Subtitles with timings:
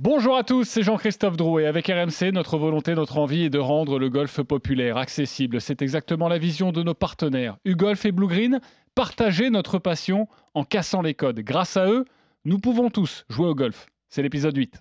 [0.00, 1.66] Bonjour à tous, c'est Jean-Christophe Drouet.
[1.66, 5.60] Avec RMC, notre volonté, notre envie est de rendre le golf populaire, accessible.
[5.60, 7.56] C'est exactement la vision de nos partenaires.
[7.64, 8.60] U-Golf et Blue Green,
[8.94, 11.40] partager notre passion en cassant les codes.
[11.40, 12.04] Grâce à eux,
[12.44, 13.86] nous pouvons tous jouer au golf.
[14.08, 14.80] C'est l'épisode 8.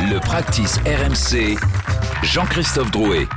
[0.00, 1.56] Le practice RMC,
[2.24, 3.28] Jean-Christophe Drouet.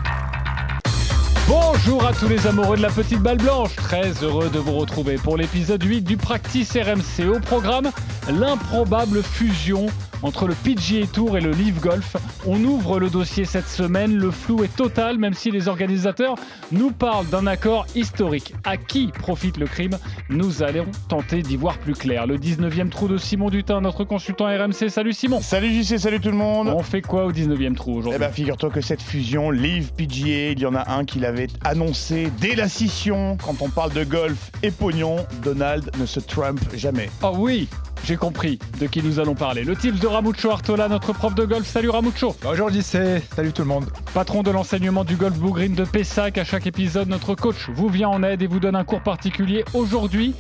[1.52, 5.16] Bonjour à tous les amoureux de la petite balle blanche, très heureux de vous retrouver
[5.16, 7.28] pour l'épisode 8 du Practice RMC.
[7.28, 7.92] Au programme,
[8.30, 9.88] l'improbable fusion
[10.24, 12.16] entre le PGA Tour et le Live Golf.
[12.46, 16.36] On ouvre le dossier cette semaine, le flou est total même si les organisateurs
[16.72, 18.54] nous parlent d'un accord historique.
[18.64, 19.98] À qui profite le crime?
[20.30, 22.28] Nous allons tenter d'y voir plus clair.
[22.28, 24.90] Le 19e trou de Simon Dutin, notre consultant RMC.
[24.90, 28.14] Salut Simon Salut JC, salut tout le monde On fait quoi au 19e trou aujourd'hui?
[28.16, 31.41] Eh ben figure-toi que cette fusion Live PGA, il y en a un qui l'avait
[31.64, 33.38] annoncé dès la scission.
[33.44, 37.10] Quand on parle de golf et pognon, Donald ne se trumpe jamais.
[37.24, 37.68] Oh oui
[38.04, 39.64] j'ai compris de qui nous allons parler.
[39.64, 41.68] Le tips de Ramucho Artola, notre prof de golf.
[41.68, 42.36] Salut Ramucho.
[42.42, 43.86] Bonjour JC, salut tout le monde.
[44.14, 46.38] Patron de l'enseignement du golf Blue Green de Pessac.
[46.38, 49.64] À chaque épisode, notre coach vous vient en aide et vous donne un cours particulier.
[49.74, 50.34] Aujourd'hui,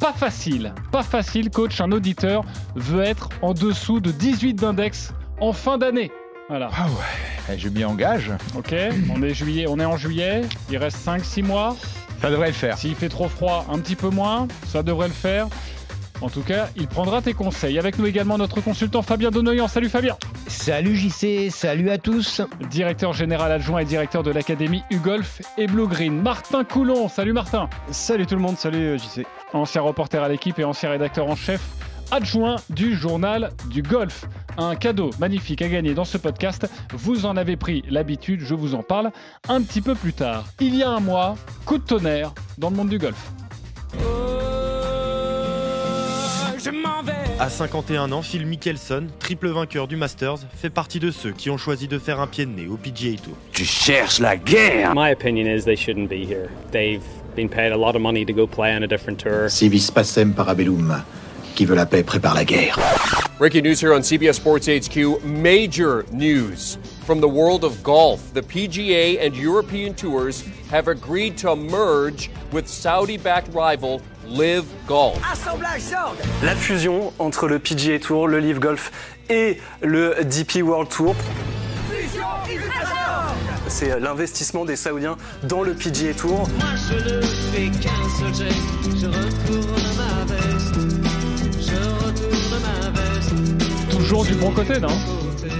[0.00, 0.74] pas facile.
[0.92, 1.80] Pas facile, coach.
[1.80, 6.10] Un auditeur veut être en dessous de 18 d'index en fin d'année.
[6.48, 6.70] Voilà.
[6.74, 8.32] Ah ouais, eh, je m'y engage.
[8.56, 8.74] Ok,
[9.14, 11.76] on est, juillet, on est en juillet, il reste 5-6 mois.
[12.22, 12.78] Ça devrait le faire.
[12.78, 15.48] S'il fait trop froid, un petit peu moins, ça devrait le faire.
[16.20, 17.78] En tout cas, il prendra tes conseils.
[17.78, 19.68] Avec nous également notre consultant Fabien Donoyan.
[19.68, 20.16] Salut Fabien.
[20.48, 22.40] Salut JC, salut à tous.
[22.70, 26.20] Directeur général adjoint et directeur de l'académie U-Golf et Blue Green.
[26.20, 27.08] Martin Coulon.
[27.08, 27.68] Salut Martin.
[27.92, 29.26] Salut tout le monde, salut euh, JC.
[29.52, 31.60] Ancien reporter à l'équipe et ancien rédacteur en chef
[32.10, 34.26] adjoint du journal du golf.
[34.56, 36.68] Un cadeau magnifique à gagner dans ce podcast.
[36.92, 39.10] Vous en avez pris l'habitude, je vous en parle
[39.48, 40.44] un petit peu plus tard.
[40.60, 43.32] Il y a un mois, coup de tonnerre dans le monde du golf.
[47.40, 51.56] À 51 ans, Phil Mickelson, triple vainqueur du Masters, fait partie de ceux qui ont
[51.56, 53.34] choisi de faire un pied de nez au PGA Tour.
[53.52, 56.48] Tu cherches la guerre My opinion is they shouldn't be here.
[56.72, 57.00] They've
[57.36, 59.48] been paid a lot of money to go play on a different tour.
[59.48, 61.04] Civis pacem parabellum.
[61.54, 62.78] Qui veut la paix prépare la guerre.
[63.38, 65.24] Breaking news here on CBS Sports HQ.
[65.24, 68.20] Major news from the world of golf.
[68.34, 75.18] The PGA and European tours have agreed to merge with Saudi backed rival Live Golf.
[76.42, 78.90] La fusion entre le PGA Tour, le Live Golf
[79.30, 81.14] et le DP World Tour.
[83.68, 86.48] C'est l'investissement des Saoudiens dans le PGA Tour.
[86.58, 88.56] Moi je ne fais qu'un seul geste,
[89.00, 90.97] je retourne ma veste,
[94.08, 94.88] Toujours du bon côté, non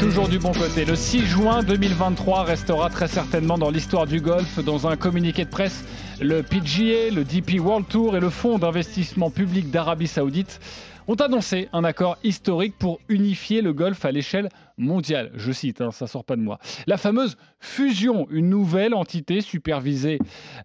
[0.00, 0.86] Toujours du bon côté.
[0.86, 4.64] Le 6 juin 2023 restera très certainement dans l'histoire du golf.
[4.64, 5.84] Dans un communiqué de presse,
[6.18, 10.60] le PGA, le DP World Tour et le Fonds d'investissement public d'Arabie Saoudite
[11.08, 15.32] ont annoncé un accord historique pour unifier le golf à l'échelle mondiale.
[15.34, 16.58] Je cite, hein, ça sort pas de moi.
[16.86, 20.18] La fameuse fusion, une nouvelle entité supervisée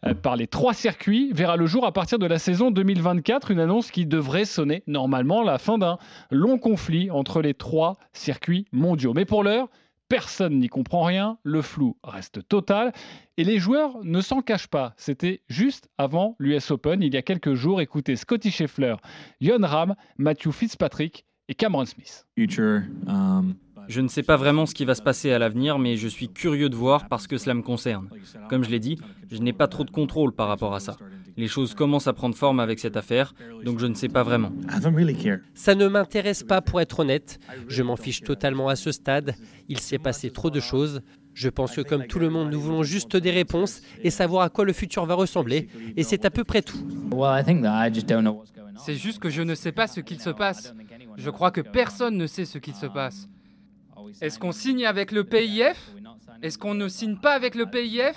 [0.06, 3.60] euh, par les trois circuits, verra le jour à partir de la saison 2024, une
[3.60, 5.98] annonce qui devrait sonner normalement la fin d'un
[6.30, 9.14] long conflit entre les trois circuits mondiaux.
[9.14, 9.70] Mais pour l'heure,
[10.10, 12.94] Personne n'y comprend rien, le flou reste total
[13.38, 14.94] et les joueurs ne s'en cachent pas.
[14.98, 17.82] C'était juste avant l'US Open, il y a quelques jours.
[17.82, 18.96] Écoutez Scotty Scheffler,
[19.42, 22.26] Jon Ram, Matthew Fitzpatrick et Cameron Smith.
[23.88, 26.30] Je ne sais pas vraiment ce qui va se passer à l'avenir, mais je suis
[26.30, 28.10] curieux de voir parce que cela me concerne.
[28.50, 28.98] Comme je l'ai dit,
[29.32, 30.98] je n'ai pas trop de contrôle par rapport à ça.
[31.36, 33.34] Les choses commencent à prendre forme avec cette affaire,
[33.64, 34.52] donc je ne sais pas vraiment.
[35.56, 37.40] Ça ne m'intéresse pas pour être honnête.
[37.68, 39.36] Je m'en fiche totalement à ce stade.
[39.68, 41.02] Il s'est passé trop de choses.
[41.34, 44.50] Je pense que comme tout le monde, nous voulons juste des réponses et savoir à
[44.50, 45.68] quoi le futur va ressembler.
[45.98, 46.78] Et c'est à peu près tout.
[48.86, 50.74] C'est juste que je ne sais pas ce qu'il se passe.
[51.18, 53.28] Je crois que personne ne sait ce qu'il se passe.
[54.22, 55.94] Est-ce qu'on signe avec le PIF
[56.42, 58.16] Est-ce qu'on ne signe pas avec le PIF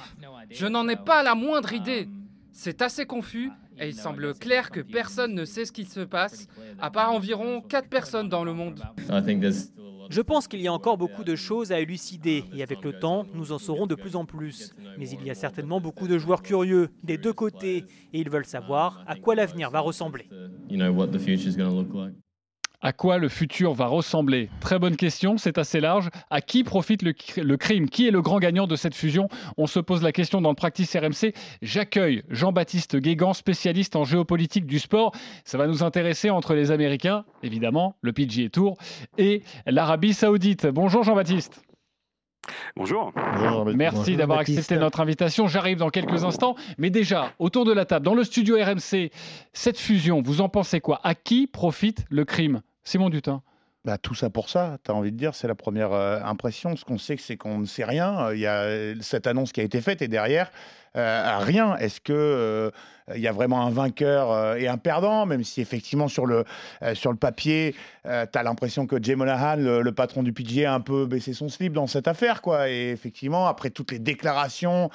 [0.51, 2.09] Je n'en ai pas la moindre idée.
[2.53, 6.49] C'est assez confus et il semble clair que personne ne sait ce qu'il se passe,
[6.81, 8.83] à part environ 4 personnes dans le monde.
[10.09, 13.27] Je pense qu'il y a encore beaucoup de choses à élucider et avec le temps,
[13.35, 14.73] nous en saurons de plus en plus.
[14.99, 18.47] Mais il y a certainement beaucoup de joueurs curieux des deux côtés et ils veulent
[18.47, 20.29] savoir à quoi l'avenir va ressembler.
[22.87, 24.49] À quoi le futur va ressembler?
[24.61, 26.09] Très bonne question, c'est assez large.
[26.31, 27.89] À qui profite le, le, crime?
[27.89, 29.29] Qui est le grand gagnant de cette fusion?
[29.57, 31.33] On se pose la question dans le Practice RMC.
[31.63, 35.11] J'accueille Jean-Baptiste Guégan, spécialiste en géopolitique du sport.
[35.45, 38.77] Ça va nous intéresser entre les Américains, évidemment, le PGA Tour,
[39.19, 40.69] et l'Arabie Saoudite.
[40.69, 41.61] Bonjour Jean-Baptiste.
[42.77, 43.13] Bonjour.
[43.75, 45.49] Merci d'avoir accepté notre invitation.
[45.49, 46.55] J'arrive dans quelques instants.
[46.79, 49.11] Mais déjà, autour de la table, dans le studio RMC,
[49.53, 51.01] cette fusion, vous en pensez quoi?
[51.03, 52.63] À qui profite le crime?
[52.87, 53.43] Simon Dutin
[53.85, 56.77] Bah, tout ça pour ça, tu as envie de dire, c'est la première euh, impression.
[56.77, 58.33] Ce qu'on sait, c'est qu'on ne sait rien.
[58.33, 60.53] Il y a cette annonce qui a été faite et derrière,
[60.97, 61.77] euh, rien.
[61.77, 62.71] Est-ce que euh,
[63.15, 66.45] il y a vraiment un vainqueur euh, et un perdant, même si effectivement sur le,
[66.83, 67.75] euh, sur le papier,
[68.05, 71.33] tu as l'impression que Jay Monahan, le, le patron du PGA, a un peu baissé
[71.33, 72.41] son slip dans cette affaire.
[72.41, 72.71] Quoi.
[72.71, 74.91] Et effectivement, après toutes les déclarations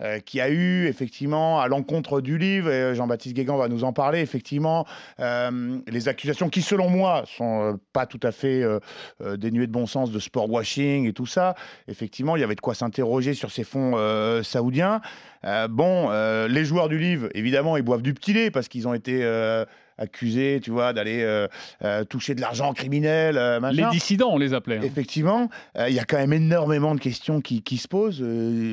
[0.00, 3.84] euh, qu'il y a eu, effectivement, à l'encontre du livre, et Jean-Baptiste Guégan va nous
[3.84, 4.86] en parler, effectivement,
[5.20, 8.78] euh, les accusations qui, selon moi, sont euh, pas tout à fait euh,
[9.22, 11.54] euh, dénuées de bon sens, de sport washing et tout ça.
[11.88, 15.00] Effectivement, il y avait de quoi s'interroger sur ces fonds euh, saoudiens.
[15.44, 18.88] Euh, bon, euh, les joueurs du livre, évidemment, ils boivent du petit lait parce qu'ils
[18.88, 19.64] ont été euh,
[19.98, 21.48] accusés, tu vois, d'aller euh,
[21.82, 23.36] euh, toucher de l'argent criminel.
[23.38, 23.60] euh.
[23.72, 24.78] Les dissidents, on les appelait.
[24.78, 24.82] hein.
[24.82, 25.48] Effectivement,
[25.88, 28.24] il y a quand même énormément de questions qui, qui se posent.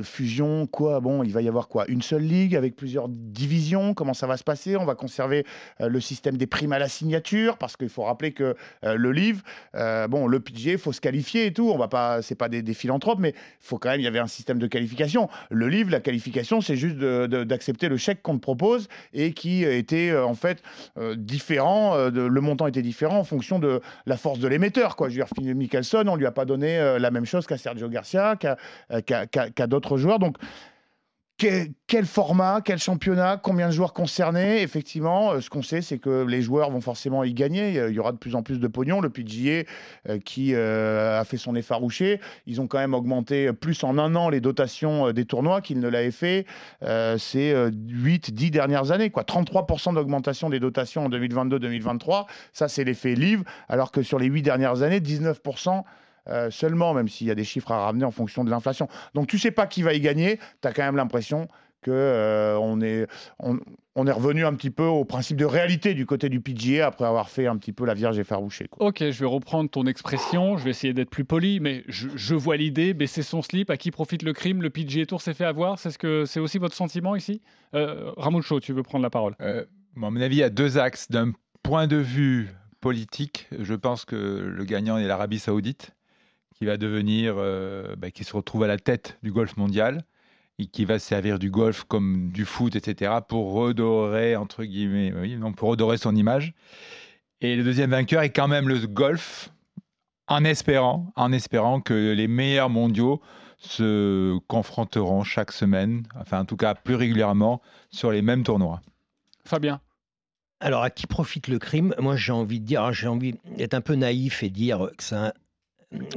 [0.04, 3.94] Fusion, quoi Bon, il va y avoir quoi Une seule ligue avec plusieurs divisions?
[3.94, 4.76] Comment ça va se passer?
[4.78, 5.46] On va conserver
[5.80, 7.58] le système des primes à la signature?
[7.58, 9.42] Parce qu'il faut rappeler que le livre,
[10.10, 11.70] bon, le il faut se qualifier et tout.
[11.72, 14.00] On va pas, c'est pas des, des philanthropes, mais il faut quand même.
[14.00, 15.30] Il y avait un système de qualification.
[15.50, 20.16] Le livre, la qualification, c'est juste d'accepter le chèque qu'on te propose et qui était
[20.16, 20.62] en fait
[21.16, 21.96] différent.
[21.96, 24.96] euh, le montant était différent en fonction de la force de l'émetteur.
[24.96, 25.10] Quoi.
[25.10, 27.90] Je veux dire, Mickelson, on lui a pas donné euh, la même chose qu'à Sergio
[27.90, 28.58] Garcia, qu'à
[28.92, 30.20] euh, d'autres joueurs.
[30.20, 30.38] Donc,
[31.38, 34.62] que- quel format, quel championnat, combien de joueurs concernés?
[34.62, 37.74] Effectivement, euh, ce qu'on sait, c'est que les joueurs vont forcément y gagner.
[37.90, 39.02] Il y aura de plus en plus de pognon.
[39.02, 39.64] Le PGA,
[40.10, 44.16] euh, qui euh, a fait son effarouché, ils ont quand même augmenté plus en un
[44.16, 46.46] an les dotations des tournois qu'ils ne l'avaient fait
[47.18, 49.10] ces 8-10 dernières années.
[49.10, 49.24] Quoi.
[49.24, 52.26] 33% d'augmentation des dotations en 2022-2023.
[52.54, 53.44] Ça, c'est l'effet livre.
[53.70, 55.84] Alors que sur les 8 dernières années, 19%
[56.30, 58.88] euh, seulement, même s'il y a des chiffres à ramener en fonction de l'inflation.
[59.14, 61.48] Donc tu sais pas qui va y gagner, tu as quand même l'impression
[61.82, 63.08] que euh, on, est,
[63.40, 63.60] on,
[63.96, 67.06] on est revenu un petit peu au principe de réalité du côté du PGA après
[67.06, 68.68] avoir fait un petit peu la vierge effarouchée.
[68.70, 68.88] Quoi.
[68.88, 72.36] Ok, je vais reprendre ton expression, je vais essayer d'être plus poli, mais je, je
[72.36, 75.46] vois l'idée, baisser son slip, à qui profite le crime, le PGA Tour s'est fait
[75.46, 77.42] avoir, c'est ce que c'est aussi votre sentiment ici?
[77.76, 79.66] Euh, Ramoucho, tu veux prendre la parole Euh,
[79.96, 81.12] bon, à mon avis, il y a deux axes.
[81.12, 81.34] D'un
[81.64, 82.50] point de vue
[82.80, 85.92] politique, je pense que le gagnant est l'Arabie Saoudite,
[86.64, 90.06] qui va devenir, euh, bah, qui se retrouve à la tête du golf mondial
[90.60, 95.12] et qui va se servir du golf comme du foot, etc., pour redorer entre guillemets,
[95.14, 96.54] oui, non, pour redorer son image.
[97.42, 99.50] Et le deuxième vainqueur est quand même le golf,
[100.28, 103.22] en espérant, en espérant que les meilleurs mondiaux
[103.58, 108.80] se confronteront chaque semaine, enfin en tout cas plus régulièrement, sur les mêmes tournois.
[109.44, 109.82] Fabien
[110.62, 111.94] Alors, à qui profite le crime?
[112.00, 115.26] Moi, j'ai envie de dire, j'ai envie d'être un peu naïf et dire que ça
[115.26, 115.32] euh,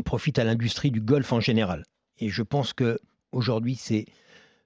[0.05, 1.84] profite à l'industrie du golf en général.
[2.19, 2.99] Et je pense que
[3.32, 4.06] aujourd'hui, c'est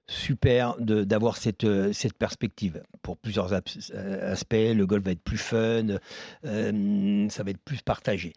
[0.07, 4.53] super d'avoir cette, euh, cette perspective pour plusieurs euh, aspects.
[4.53, 5.97] Le golf va être plus fun,
[6.45, 8.33] euh, ça va être plus partagé.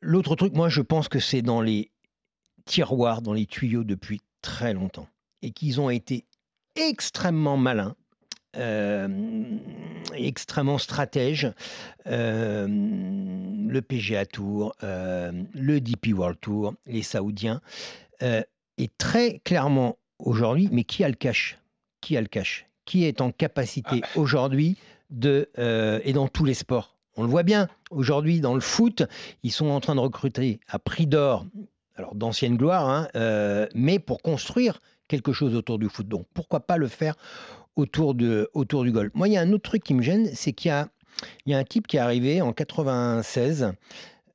[0.00, 1.90] L'autre truc, moi, je pense que c'est dans les
[2.64, 5.08] tiroirs, dans les tuyaux depuis très longtemps
[5.42, 6.24] et qu'ils ont été
[6.76, 7.96] extrêmement malins
[10.14, 11.52] extrêmement stratège.
[12.06, 17.60] Euh, le PGA Tour, euh, le DP World Tour, les Saoudiens.
[18.22, 18.42] Euh,
[18.78, 21.58] et très clairement aujourd'hui, mais qui a le cash?
[22.00, 22.66] Qui a le cash?
[22.84, 24.76] Qui est en capacité aujourd'hui
[25.10, 25.50] de.
[25.58, 26.96] euh, et dans tous les sports?
[27.16, 27.68] On le voit bien.
[27.90, 29.02] Aujourd'hui, dans le foot,
[29.42, 31.46] ils sont en train de recruter à prix d'or,
[31.96, 36.06] alors d'ancienne gloire, hein, euh, mais pour construire quelque chose autour du foot.
[36.06, 37.14] Donc pourquoi pas le faire
[37.76, 39.12] autour, de, autour du golf.
[39.14, 40.88] Moi, il y a un autre truc qui me gêne, c'est qu'il y a,
[41.44, 43.72] il y a un type qui est arrivé en 96,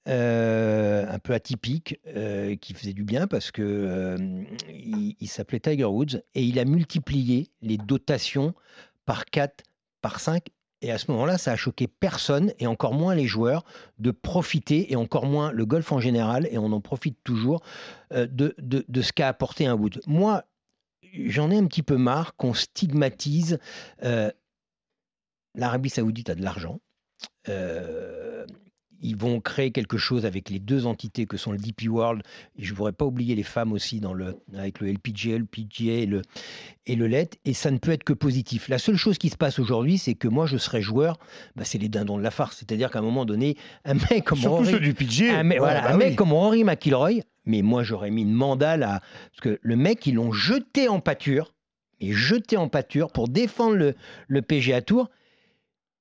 [0.07, 5.85] euh, un peu atypique, euh, qui faisait du bien parce que euh, il, s'appelait Tiger
[5.85, 8.55] Woods et il a multiplié les dotations
[9.05, 9.63] par 4,
[10.01, 10.47] par 5.
[10.83, 13.63] Et à ce moment-là, ça a choqué personne, et encore moins les joueurs,
[13.99, 17.61] de profiter, et encore moins le golf en général, et on en profite toujours,
[18.09, 19.99] de, de, de ce qu'a apporté un Woods.
[20.07, 20.43] Moi,
[21.13, 23.59] j'en ai un petit peu marre qu'on stigmatise.
[24.03, 24.31] euh,
[25.55, 26.79] L'Arabie Saoudite a de l'argent.
[27.49, 28.45] Euh,
[29.01, 32.21] ils vont créer quelque chose avec les deux entités que sont le DP World.
[32.57, 35.45] Et je ne voudrais pas oublier les femmes aussi dans le, avec le LPGA, le
[35.45, 36.21] PGA et le,
[36.85, 37.35] et le LED.
[37.45, 38.69] Et ça ne peut être que positif.
[38.69, 41.17] La seule chose qui se passe aujourd'hui, c'est que moi, je serais joueur.
[41.55, 42.57] Bah, c'est les dindons de la farce.
[42.57, 45.39] C'est-à-dire qu'à un moment donné, un mec comme Surtout Rory- ceux du PGA.
[45.39, 46.15] un mec, Ouais, voilà, bah un mec oui.
[46.15, 48.99] comme Rory McIlroy, mais moi j'aurais mis une mandale à.
[49.31, 51.53] Parce que le mec, ils l'ont jeté en pâture,
[51.99, 53.95] et jeté en pâture pour défendre le,
[54.27, 55.09] le PGA Tour.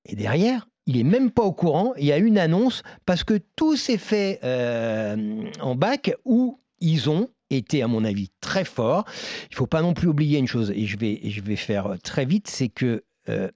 [0.06, 1.94] Et derrière, il est même pas au courant.
[1.98, 7.08] Il y a une annonce parce que tout s'est fait euh, en bac où ils
[7.08, 9.04] ont été, à mon avis, très forts.
[9.50, 12.24] Il faut pas non plus oublier une chose, et je vais, je vais faire très
[12.24, 13.48] vite, c'est que euh,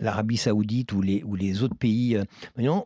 [0.00, 2.80] l'Arabie Saoudite ou les, ou les autres pays euh,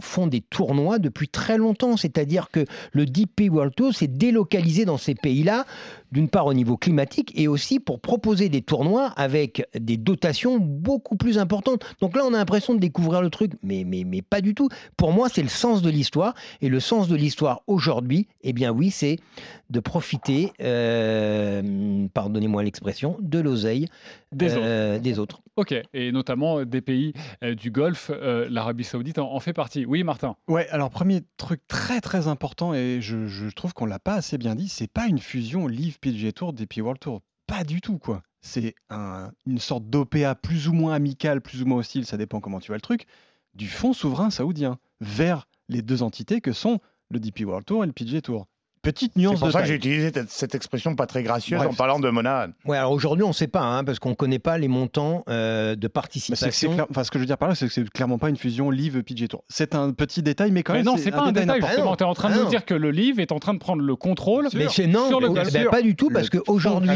[0.00, 1.96] font des tournois depuis très longtemps.
[1.96, 5.66] C'est-à-dire que le DP World Tour s'est délocalisé dans ces pays-là,
[6.12, 11.16] d'une part au niveau climatique et aussi pour proposer des tournois avec des dotations beaucoup
[11.16, 11.84] plus importantes.
[12.00, 14.68] Donc là, on a l'impression de découvrir le truc, mais, mais, mais pas du tout.
[14.96, 16.34] Pour moi, c'est le sens de l'histoire.
[16.60, 19.18] Et le sens de l'histoire aujourd'hui, eh bien oui, c'est
[19.70, 23.86] de profiter, euh, pardonnez-moi l'expression, de l'oseille
[24.32, 25.40] Des euh, des autres.
[25.56, 29.84] Ok, et notamment des pays euh, du Golfe, euh, l'Arabie Saoudite en, en fait partie.
[29.86, 30.36] Oui, Martin.
[30.48, 34.38] Ouais, alors premier truc très très important et je, je trouve qu'on l'a pas assez
[34.38, 37.98] bien dit, c'est pas une fusion Live PGA Tour DP World Tour, pas du tout
[37.98, 38.22] quoi.
[38.42, 42.40] C'est un- une sorte d'OPA plus ou moins amical, plus ou moins hostile, ça dépend
[42.40, 43.06] comment tu vois le truc,
[43.54, 47.86] du fonds souverain saoudien vers les deux entités que sont le DP World Tour et
[47.86, 48.46] le PGA Tour.
[48.82, 51.70] Petite nuance C'est pour de ça que j'ai utilisé cette- expression pas très gracieuse Bref.
[51.70, 52.48] en parlant de Monahan.
[52.64, 55.22] Ouais, alors aujourd'hui, on ne sait pas, hein, parce qu'on ne connaît pas les montants
[55.28, 56.50] euh, de Bah, c'est participation.
[56.70, 58.28] c'est clair- enfin, ce que je veux dire par là, c'est que c'est clairement pas
[58.28, 59.44] une fusion Live Tour.
[59.48, 60.86] C'est un petit détail, mais quand Mais même.
[60.86, 61.94] non, c'est pas un détail, justement.
[61.96, 63.58] Tu es en train de Ah nous dire que le livre est en train de
[63.60, 65.52] prendre le contrôle Mais c'est non, sur le golf.
[65.52, 66.90] ben, pas du tout, parce qu'aujourd'hui,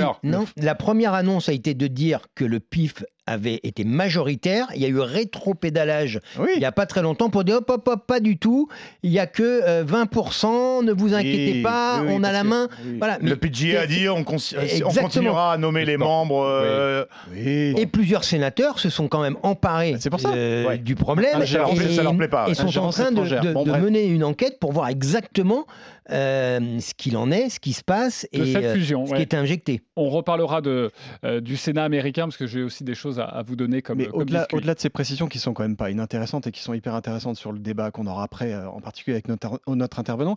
[0.56, 4.66] la première annonce a été de dire que le PIF avait été majoritaire.
[4.74, 6.20] Il y a eu rétro-pédalage
[6.54, 8.68] il n'y a pas très longtemps pour dire hop, hop, hop, pas du tout.
[9.02, 12.44] Il n'y a que euh, 20%, ne vous inquiétez Oui, pas, oui, on a la
[12.44, 12.68] main.
[12.98, 16.44] Voilà, Le PGA a dit on, continuera à nommer les membres.
[16.46, 17.04] euh,
[17.34, 20.78] Et plusieurs sénateurs se sont quand même emparés euh, Ouais.
[20.78, 23.42] du problème Ah, et, ça leur plaît pas, et sont en train de, étrangère.
[23.42, 23.82] de- Bon, de bref.
[23.82, 25.66] mener une enquête pour voir exactement
[26.10, 29.06] euh, ce qu'il en est, ce qui se passe et cette euh, fusion.
[29.06, 29.16] ce ouais.
[29.18, 29.82] qui est injecté.
[29.96, 30.90] On reparlera de,
[31.24, 33.98] euh, du Sénat américain parce que j'ai aussi des choses à, à vous donner comme,
[33.98, 36.74] Mais comme au-delà, de ces précisions qui sont quand même pas inintéressantes et qui sont
[36.74, 40.36] hyper intéressantes sur le débat qu'on aura après, euh, en particulier avec notre, notre intervenant,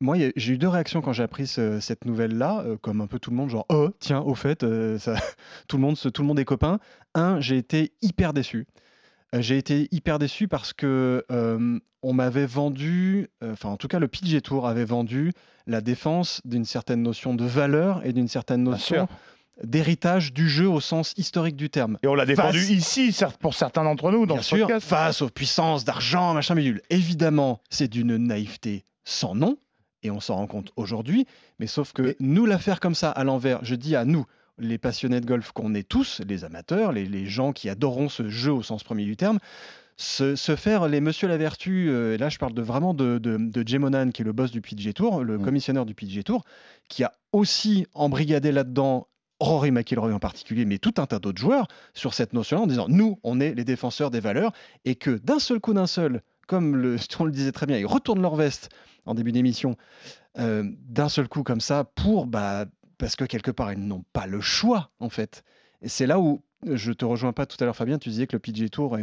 [0.00, 3.18] moi j'ai eu deux réactions quand j'ai appris ce- cette nouvelle-là, euh, comme un peu
[3.18, 5.14] tout le monde, genre oh tiens au fait euh, ça,
[5.68, 6.78] tout le monde tout le monde est copain.
[7.14, 8.66] Un, j'ai été hyper déçu.
[9.34, 13.88] Euh, J'ai été hyper déçu parce que euh, on m'avait vendu, euh, enfin en tout
[13.88, 15.32] cas le PGA Tour avait vendu
[15.66, 19.06] la défense d'une certaine notion de valeur et d'une certaine notion
[19.62, 21.98] d'héritage du jeu au sens historique du terme.
[22.02, 24.66] Et on l'a défendu Face- ici, certes, pour certains d'entre nous, dans Bien ce sûr,
[24.66, 24.88] podcast.
[24.88, 26.80] face aux puissances d'argent, machin bidule.
[26.88, 29.58] Évidemment, c'est d'une naïveté sans nom,
[30.02, 31.26] et on s'en rend compte aujourd'hui,
[31.58, 34.24] mais sauf que nous la faire comme ça à l'envers, je dis à nous,
[34.60, 38.28] les passionnés de golf qu'on est tous, les amateurs, les, les gens qui adoreront ce
[38.28, 39.38] jeu au sens premier du terme,
[39.96, 43.18] se, se faire les Monsieur la Vertu, euh, et là je parle de, vraiment de,
[43.18, 46.22] de, de Jay Monahan, qui est le boss du PGA Tour, le commissionnaire du PGA
[46.22, 46.44] Tour,
[46.88, 49.08] qui a aussi embrigadé là-dedans
[49.40, 52.86] Rory McIlroy en particulier, mais tout un tas d'autres joueurs sur cette notion-là en disant
[52.88, 54.52] nous, on est les défenseurs des valeurs
[54.84, 57.86] et que d'un seul coup, d'un seul, comme le, on le disait très bien, ils
[57.86, 58.70] retournent leur veste
[59.06, 59.76] en début d'émission,
[60.38, 62.66] euh, d'un seul coup comme ça, pour bah,
[63.00, 65.42] parce que quelque part, ils n'ont pas le choix en fait.
[65.82, 67.98] Et c'est là où je te rejoins pas tout à l'heure, Fabien.
[67.98, 68.98] Tu disais que le PGA Tour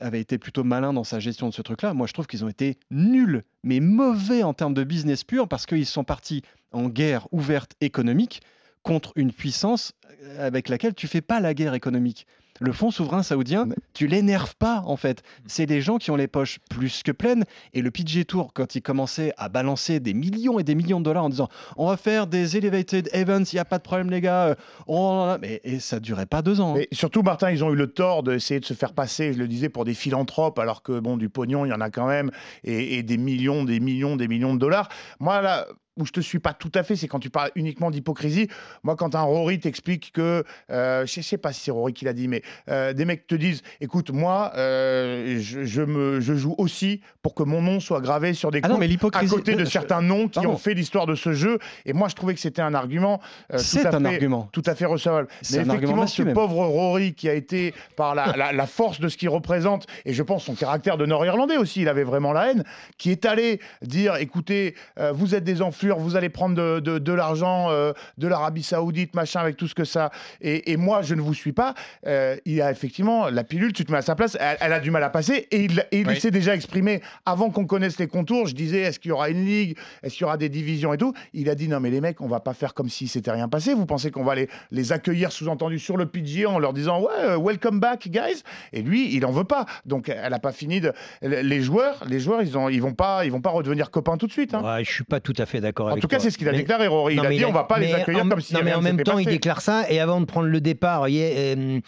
[0.00, 1.92] avait été plutôt malin dans sa gestion de ce truc-là.
[1.92, 5.66] Moi, je trouve qu'ils ont été nuls, mais mauvais en termes de business pur, parce
[5.66, 8.42] qu'ils sont partis en guerre ouverte économique
[8.84, 12.26] contre une puissance euh, avec laquelle tu fais pas la guerre économique.
[12.64, 15.24] Le fonds souverain saoudien, tu l'énerves pas en fait.
[15.46, 17.42] C'est des gens qui ont les poches plus que pleines.
[17.74, 21.04] Et le PGA Tour, quand il commençait à balancer des millions et des millions de
[21.04, 24.10] dollars en disant on va faire des elevated events, il n'y a pas de problème
[24.10, 24.54] les gars, euh,
[24.86, 25.38] on...
[25.40, 26.74] mais et ça durait pas deux ans.
[26.74, 26.78] hein.
[26.78, 29.48] Mais surtout, Martin, ils ont eu le tort d'essayer de se faire passer, je le
[29.48, 32.30] disais, pour des philanthropes, alors que bon, du pognon, il y en a quand même,
[32.62, 34.88] et, et des millions, des millions, des millions de dollars.
[35.18, 35.66] Moi, là
[35.98, 38.48] où je te suis pas tout à fait, c'est quand tu parles uniquement d'hypocrisie.
[38.82, 42.14] Moi, quand un Rory t'explique que, euh, je sais pas si c'est Rory qui l'a
[42.14, 46.54] dit, mais euh, des mecs te disent, écoute, moi, euh, je, je me, je joue
[46.58, 49.54] aussi pour que mon nom soit gravé sur des Ah non, mais à l'hypocrisie- côté
[49.54, 50.50] de je- certains noms qui Pardon.
[50.52, 51.58] ont fait l'histoire de ce jeu.
[51.86, 53.20] Et moi, je trouvais que c'était un argument
[53.52, 54.48] euh, C'est un fait- argument.
[54.52, 55.28] tout à fait recevable.
[55.42, 56.34] C'est Mais effectivement, ce même.
[56.34, 60.12] pauvre Rory qui a été par la, la- la force de ce qu'il représente et
[60.12, 62.64] je pense son caractère de Nord-Irlandais aussi, il avait vraiment la haine,
[62.98, 66.98] qui est allé dire écoutez, euh, vous êtes des enflures, vous allez prendre de, de-
[66.98, 70.10] de l'argent euh, de l'Arabie Saoudite, machin, avec tout ce que ça.
[70.40, 71.74] Et, et moi, je ne vous suis pas.
[72.06, 74.80] Euh, il a effectivement la pilule, tu te mets à sa place, elle, elle a
[74.80, 76.20] du mal à passer et il, et il Oui.
[76.20, 78.46] s'est déjà exprimé avant qu'on connaisse les contours.
[78.46, 80.98] Je disais est-ce qu'il y aura une ligue, est-ce qu'il y aura des divisions et
[80.98, 81.12] tout?
[81.34, 83.48] Il a dit non, mais les mecs, on va pas faire comme si s'était rien
[83.48, 83.74] passé.
[83.74, 87.08] Vous pensez qu'on va les, les accueillir sous-entendu sur le PGA en leur disant ouais,
[87.20, 88.42] euh, welcome back, guys?
[88.72, 89.66] Et lui, il en veut pas.
[89.86, 90.92] Donc elle a pas fini de.
[91.22, 94.26] Les joueurs, les joueurs, ils ont, ils vont pas, ils vont pas redevenir copains tout
[94.26, 94.54] de suite.
[94.54, 94.62] hein.
[94.76, 96.48] Ouais, je suis pas tout à fait d'accord En avec tout cas, c'est ce qu'il
[96.48, 97.16] a Mais- déclaré, Rory.
[97.16, 98.80] Non, il a dit on va pas les accueillir en- comme si Non, mais en
[98.82, 101.80] même temps, il déclare ça et avant de prendre le départ, hier, euh,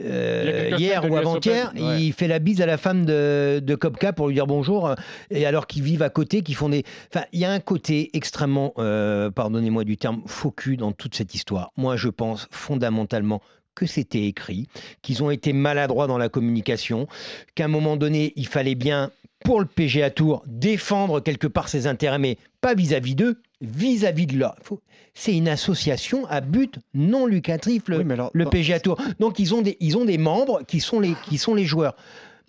[0.00, 2.02] euh, hier ou avant-hier, ouais.
[2.02, 4.94] il fait la bise à la femme de, de Kopka pour lui dire bonjour.
[5.30, 6.84] Et alors qu'ils vivent à côté, qu'ils font des.
[7.12, 11.14] Enfin, il y a un côté extrêmement, euh, pardonnez-moi du terme, faux cul dans toute
[11.14, 11.72] cette histoire.
[11.76, 13.40] Moi, je pense fondamentalement
[13.74, 14.66] que c'était écrit,
[15.02, 17.06] qu'ils ont été maladroits dans la communication,
[17.54, 19.12] qu'à un moment donné, il fallait bien
[19.44, 24.44] pour le PGA Tour défendre quelque part ses intérêts, mais pas vis-à-vis d'eux, vis-à-vis de
[24.62, 24.80] faut-
[25.20, 29.00] C'est une association à but non lucratif, le, Oui, alors, le PGA Tour.
[29.18, 31.96] Donc ils ont, des, ils ont des membres qui sont, les, qui sont les joueurs.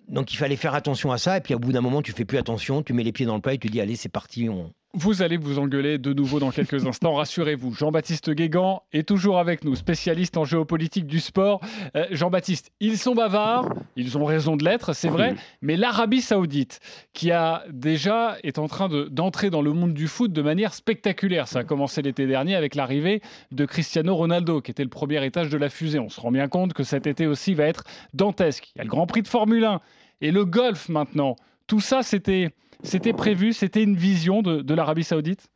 [0.06, 2.24] Donc il fallait faire attention à ça, et puis au bout d'un moment, tu fais
[2.24, 4.48] plus attention, tu mets les pieds dans le plat et tu dis allez, c'est parti,
[4.48, 7.72] on, Vous allez vous engueuler de nouveau dans quelques instants, rassurez-vous.
[7.74, 11.60] Jean-Baptiste Guégan est toujours avec nous, spécialiste en géopolitique du sport.
[11.94, 16.80] Euh, Jean-Baptiste, ils sont bavards, ils ont raison de l'être, c'est vrai, mais l'Arabie Saoudite,
[17.12, 20.74] qui a déjà est en train de- d'entrer dans le monde du foot de manière
[20.74, 21.46] spectaculaire.
[21.46, 25.50] Ça a commencé l'été dernier avec l'arrivée de Cristiano Ronaldo, qui était le premier étage
[25.50, 26.00] de la fusée.
[26.00, 28.72] On se rend bien compte que cet été aussi va être dantesque.
[28.74, 29.80] Il y a le Grand Prix de Formule 1
[30.20, 31.36] et le golf maintenant.
[31.68, 32.50] Tout ça, c'était
[32.82, 35.50] c'était prévu, c'était une vision de, l'Arabie Saoudite?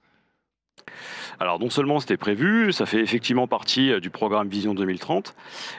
[1.41, 5.35] Alors non seulement c'était prévu, ça fait effectivement partie euh, du programme Vision 2030,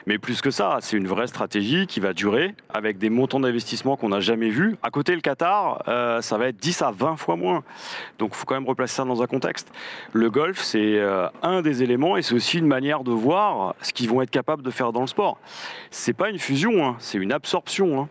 [0.06, 3.96] mais plus que ça, c'est une vraie stratégie qui va durer avec des montants d'investissement
[3.96, 4.76] qu'on n'a jamais vus.
[4.82, 7.62] À côté, le Qatar, euh, ça va être 10 à 20 fois moins.
[8.18, 9.72] Donc il faut quand même replacer ça dans un contexte.
[10.12, 13.92] Le golf, c'est euh, un des éléments et c'est aussi une manière de voir ce
[13.92, 15.38] qu'ils vont être capables de faire dans le sport.
[15.90, 18.02] C'est pas une fusion, hein, c'est une absorption.
[18.02, 18.08] hein.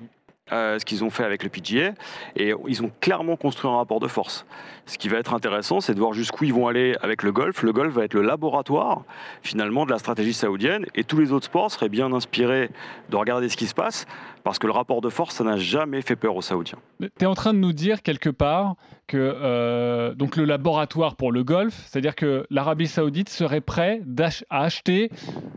[0.51, 1.95] Euh, ce qu'ils ont fait avec le PGA
[2.35, 4.45] et ils ont clairement construit un rapport de force.
[4.85, 7.63] Ce qui va être intéressant, c'est de voir jusqu'où ils vont aller avec le golf.
[7.63, 9.05] Le golf va être le laboratoire
[9.41, 12.69] finalement de la stratégie saoudienne et tous les autres sports seraient bien inspirés
[13.09, 14.05] de regarder ce qui se passe
[14.43, 16.77] parce que le rapport de force, ça n'a jamais fait peur aux Saoudiens.
[16.99, 18.75] Tu es en train de nous dire quelque part
[19.07, 24.03] que euh, donc le laboratoire pour le golf, c'est-à-dire que l'Arabie Saoudite serait prêt
[24.51, 25.09] à acheter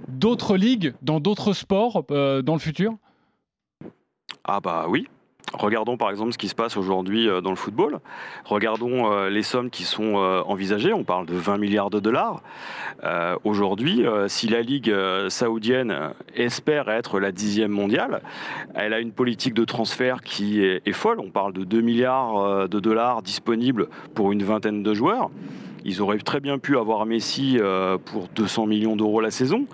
[0.08, 2.94] d'autres ligues dans d'autres sports euh, dans le futur?
[4.50, 5.06] Ah bah oui.
[5.52, 8.00] Regardons par exemple ce qui se passe aujourd'hui euh, dans le football.
[8.44, 10.92] Regardons euh, les sommes qui sont euh, envisagées.
[10.92, 12.42] On parle de 20 milliards de dollars.
[13.04, 14.94] Euh, aujourd'hui, si la Ligue
[15.28, 18.22] saoudienne espère être la dixième mondiale,
[18.74, 21.20] elle a une politique de transfert qui est, est folle.
[21.20, 25.30] On parle de 2 milliards de dollars disponibles pour une vingtaine de joueurs.
[25.84, 27.58] Ils auraient très bien pu avoir Messi
[28.06, 29.66] pour 200 millions d'euros la saison.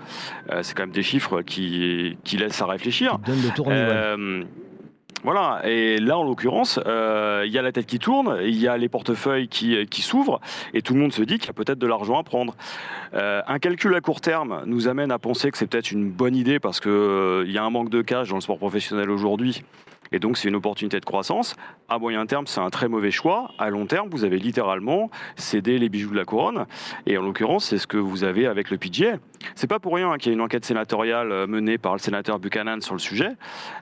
[0.63, 3.19] C'est quand même des chiffres qui, qui laissent à réfléchir.
[3.27, 4.47] donne le tournis, ouais.
[5.25, 8.57] Euh, voilà, et là en l'occurrence, euh, il y a la tête qui tourne, il
[8.57, 10.41] y a les portefeuilles qui, qui s'ouvrent,
[10.73, 12.55] et tout le monde se dit qu'il y a peut-être de l'argent à prendre.
[13.15, 16.37] Euh, un calcul à court terme nous amène à penser que c'est peut-être une bonne
[16.37, 19.63] idée parce qu'il y a un manque de cash dans le sport professionnel aujourd'hui.
[20.15, 21.57] Et donc, c'est une opportunité de croissance.
[21.89, 23.51] À moyen terme, c'est un très mauvais choix.
[23.59, 26.67] À long terme, vous avez littéralement cédé les bijoux de la couronne.
[27.07, 29.17] Et en l'occurrence, c'est ce que vous avez avec le PGA.
[29.57, 31.99] C'est pas pour rien hein, qu'il y ait une enquête sénatoriale euh, menée par le
[31.99, 33.31] sénateur Buchanan sur le sujet,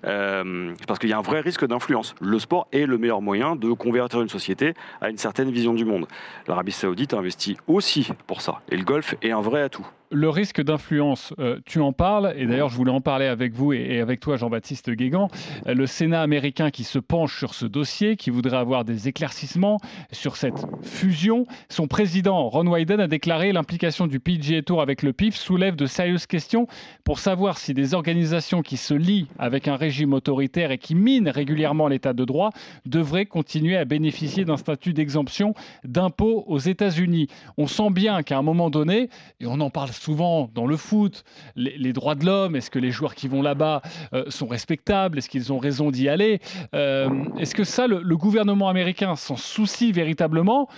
[0.07, 2.15] euh, parce qu'il y a un vrai risque d'influence.
[2.23, 5.85] Le sport est le meilleur moyen de convertir une société à une certaine vision du
[5.85, 6.07] monde.
[6.49, 8.63] L'Arabie Saoudite investit aussi pour ça.
[8.71, 9.87] Et le golf est un vrai atout.
[10.13, 13.73] Le risque d'influence, euh, tu en parles, et d'ailleurs je voulais en parler avec vous
[13.73, 15.29] et, avec toi Jean-Baptiste Guégan,
[15.67, 19.79] Euh, le Sénat américain qui se penche sur ce dossier, qui voudrait avoir des éclaircissements
[20.11, 21.47] sur cette fusion.
[21.69, 25.87] Son président, Ron Wyden, a déclaré l'implication du PGA Tour avec le PIF soulève de
[25.87, 26.67] sérieuses questions
[27.05, 31.29] pour savoir si des organisations qui se lient avec un régime autoritaire et qui minent
[31.29, 32.51] régulièrement l'état de droit
[32.87, 37.29] devraient continuer à bénéficier d'un statut d'exemption d'impôt aux États-Unis.
[37.57, 39.09] On sent bien qu'à un moment donné,
[39.41, 42.91] et on en parle souvent dans le foot, les, droits de l'homme, est-ce que les
[42.91, 46.41] joueurs qui vont là-bas euh, sont respectables Est-ce qu'ils ont raison d'y aller
[46.75, 50.69] Euh, Est-ce que ça, le gouvernement américain s'en soucie véritablement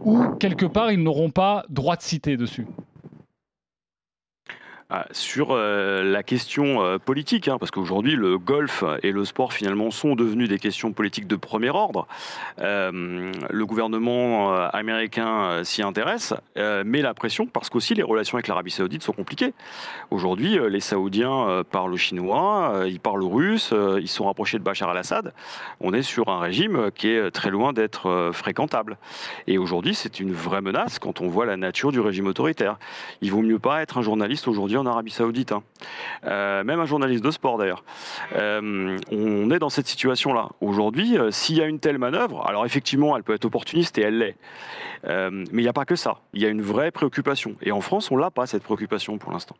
[0.00, 2.66] ou quelque part ils n'auront pas droit de citer dessus?
[4.90, 9.54] Ah, Sur euh, la question euh, politique, hein, parce qu'aujourd'hui le golf et le sport
[9.54, 12.06] finalement sont devenus des questions politiques de premier ordre.
[12.60, 18.70] Euh, le gouvernement américain s'y intéresse, met la pression parce qu'aussi les relations avec l'Arabie
[18.70, 19.54] Saoudite sont compliquées.
[20.10, 25.32] Aujourd'hui, les Saoudiens parlent chinois, ils parlent russe, ils sont rapprochés de Bachar al-Assad.
[25.80, 28.98] On est sur un régime qui est très loin d'être fréquentable.
[29.46, 32.78] Et aujourd'hui, c'est une vraie menace quand on voit la nature du régime autoritaire.
[33.22, 35.62] Il vaut mieux pas être un journaliste aujourd'hui en Arabie Saoudite, hein.
[36.24, 37.84] Euh, même un journaliste de sport d'ailleurs.
[38.36, 40.48] Euh, on est dans cette situation-là.
[40.60, 44.02] Aujourd'hui, euh, s'il y a une telle manœuvre, alors effectivement, elle peut être opportuniste et
[44.02, 44.36] elle l'est.
[45.06, 46.18] Euh, mais il n'y a pas que ça.
[46.32, 47.56] Il y a une vraie préoccupation.
[47.60, 49.56] Et en France, on l'a pas cette préoccupation pour l'instant.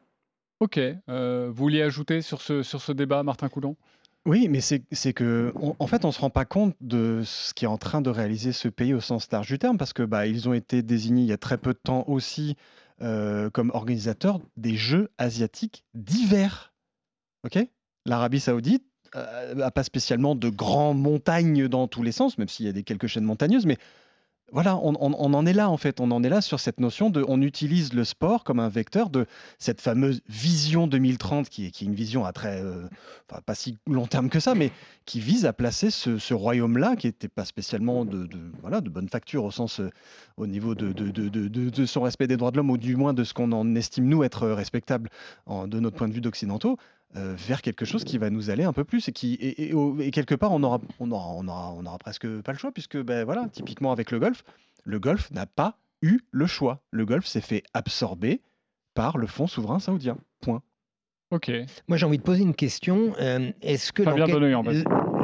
[0.61, 3.77] Ok, euh, vous vouliez ajouter sur ce, sur ce débat, Martin Coulon?
[4.27, 7.21] Oui, mais c'est c'est que, on- en fait, on ne se rend pas compte de
[7.25, 9.93] ce qui est en train de réaliser ce pays au sens large du terme, parce
[9.93, 12.57] que bah, ils ont été désignés il y a très peu de temps aussi
[13.03, 16.73] euh, comme organisateurs des Jeux asiatiques d'hiver.
[17.45, 17.59] Ok?
[18.07, 18.85] L'Arabie Saoudite
[19.55, 22.83] n'a pas spécialement de grandes montagnes dans tous les sens, même s'il y a des
[22.83, 23.79] quelques chaînes montagneuses, mais
[24.55, 26.01] voilà, on, en est là en fait.
[26.01, 29.11] On en est là sur cette notion de, on utilise le sport comme un vecteur
[29.11, 29.27] de
[29.59, 32.87] cette fameuse vision 2030 qui est, qui est une vision à très, euh,
[33.29, 34.71] enfin, pas si long terme que ça, mais
[35.07, 38.29] qui vise à placer ce, royaume-là, qui n'était pas spécialement de,
[38.61, 39.91] voilà, de bonne facture au sens, euh,
[40.37, 41.11] au niveau de- de-
[41.49, 44.07] de son respect des droits de l'homme, ou du moins de ce qu'on en estime
[44.07, 45.11] nous être respectable
[45.47, 46.79] en- de notre point de vue d'occidentaux.
[47.17, 49.73] Euh, vers quelque chose qui va nous aller un peu plus et qui et, et-
[49.75, 52.59] au- et quelque part on aura on aura, on aura on aura presque pas le
[52.59, 54.43] choix puisque ben voilà typiquement avec le golf
[54.85, 56.83] le golf n'a pas eu le choix.
[56.91, 58.43] Le golf s'est fait absorber
[58.93, 60.19] par le fonds souverain saoudien.
[60.43, 60.61] Point.
[61.31, 61.51] Ok.
[61.89, 63.15] Moi, j'ai envie de poser une question.
[63.19, 64.03] Euh, Est-ce que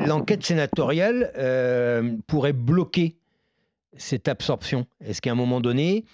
[0.06, 3.16] l'enquête- sénatoriale euh, pourrait bloquer
[3.96, 4.86] cette absorption?
[5.04, 6.06] Est-ce qu'à un moment donné,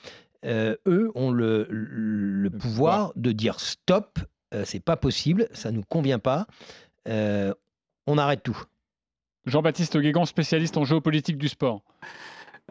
[0.45, 3.13] euh, eux ont le, le pouvoir.
[3.15, 4.19] de dire stop,
[4.55, 6.47] euh, c'est pas possible, ça nous convient pas,
[7.09, 7.53] euh,
[8.07, 8.61] on arrête tout
[9.47, 11.83] Jean-Baptiste Guégan, spécialiste en géopolitique du sport.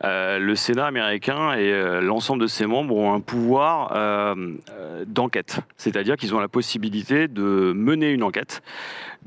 [0.03, 4.35] Euh, le Sénat américain et euh, l'ensemble de ses membres ont un pouvoir euh,
[4.71, 5.61] euh, d'enquête.
[5.77, 8.61] C'est-à-dire qu'ils ont la possibilité de mener une enquête,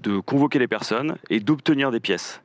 [0.02, 2.42] de convoquer les personnes et d'obtenir des pièces.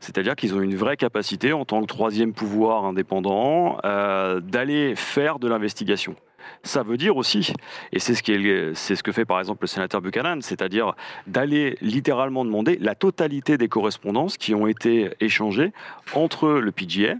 [0.00, 5.38] C'est-à-dire qu'ils ont une vraie capacité, en tant que troisième pouvoir indépendant, euh, d'aller faire
[5.38, 6.16] de l'investigation.
[6.62, 7.52] Ça veut dire aussi,
[7.92, 10.94] et c'est ce, que fait par exemple le sénateur Buchanan, c'est-à-dire
[11.26, 15.72] d'aller littéralement demander la totalité des correspondances qui ont été échangées
[16.14, 17.14] entre le PGA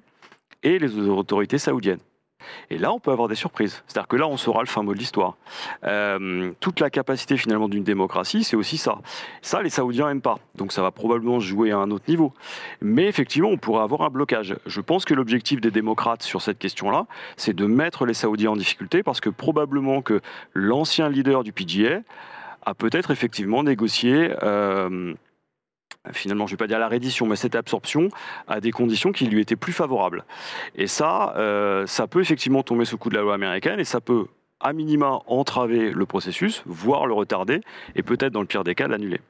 [0.62, 2.00] et les autorités saoudiennes.
[2.70, 3.82] Et là, on peut avoir des surprises.
[3.86, 5.36] C'est-à-dire que là, on saura le fin mot de l'histoire.
[5.84, 8.98] Euh, toute la capacité finalement d'une démocratie, c'est aussi ça.
[9.42, 10.38] Ça, les Saoudiens n'aiment pas.
[10.54, 12.32] Donc ça va probablement jouer à un autre niveau.
[12.80, 14.56] Mais effectivement, on pourrait avoir un blocage.
[14.66, 17.06] Je pense que l'objectif des démocrates sur cette question-là,
[17.36, 20.20] c'est de mettre les Saoudiens en difficulté parce que probablement que
[20.54, 22.00] l'ancien leader du PGA
[22.64, 24.32] a peut-être effectivement négocié.
[24.42, 25.14] euh,
[26.12, 28.08] finalement, je ne vais pas dire la reddition, mais cette absorption
[28.46, 30.24] à des conditions qui lui étaient plus favorables.
[30.74, 33.84] Et ça, euh, ça peut effectivement tomber sous le coup de la loi américaine et
[33.84, 34.26] ça peut,
[34.60, 37.60] à minima, entraver le processus, voire le retarder
[37.94, 39.20] et peut-être, dans le pire des cas, l'annuler.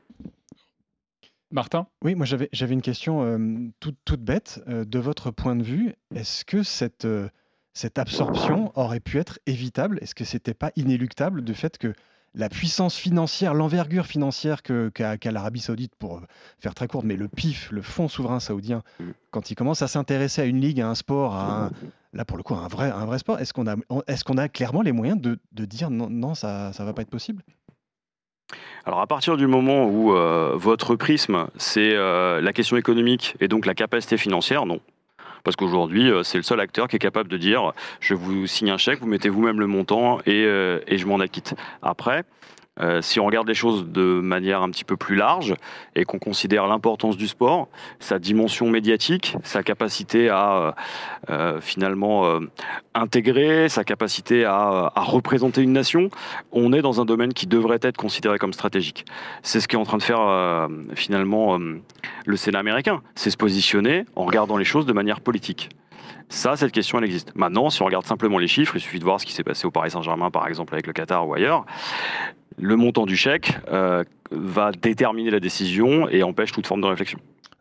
[1.50, 1.86] Martin?
[2.02, 3.38] Oui, moi j'avais j'avais une question euh,
[3.80, 4.60] toute, toute bête.
[4.68, 7.28] Euh, de votre point de vue, est-ce que cette, euh,
[7.72, 9.98] cette absorption aurait pu être évitable?
[10.02, 11.94] Est-ce que c'était pas inéluctable du fait que
[12.36, 16.20] la puissance financière, l'envergure financière qu'a l'Arabie Saoudite, pour euh,
[16.60, 18.82] faire très court, mais le PIF, le Fonds souverain saoudien,
[19.30, 21.70] quand il commence à s'intéresser à une ligue, à un sport, à un-
[22.12, 23.74] là pour le coup à un vrai, un vrai sport, est-ce qu'on a,
[24.06, 27.02] est qu'on a clairement les moyens de, de dire non, non ça ne va pas
[27.02, 27.42] être possible?
[28.84, 33.48] Alors à partir du moment où euh, votre prisme, c'est euh, la question économique et
[33.48, 34.80] donc la capacité financière, non.
[35.46, 38.72] Parce qu'aujourd'hui, euh, c'est le seul acteur qui est capable de dire je vous signe
[38.72, 41.54] un chèque, vous mettez vous-même le montant et, euh, et je m'en acquitte.
[41.82, 42.24] Après,
[42.80, 45.54] euh, si on regarde les choses de manière un petit peu plus large
[45.94, 47.68] et qu'on considère l'importance du sport,
[48.00, 50.72] sa dimension médiatique, sa capacité à euh,
[51.30, 52.40] euh, finalement
[52.94, 56.10] intégrer, sa capacité à, à représenter une nation,
[56.52, 59.04] on est dans un domaine qui devrait être considéré comme stratégique.
[59.42, 64.24] C'est ce qu'est en train de faire finalement le Sénat américain, c'est se positionner en
[64.24, 65.70] regardant les choses de manière politique.
[66.28, 67.32] Ça, cette question, elle existe.
[67.36, 69.66] Maintenant, si on regarde simplement les chiffres, il suffit de voir ce qui s'est passé
[69.66, 71.64] au Paris Saint-Germain, par exemple, avec le Qatar ou ailleurs.
[72.58, 77.18] Le montant du chèque euh, va déterminer la décision et empêche toute forme de réflexion.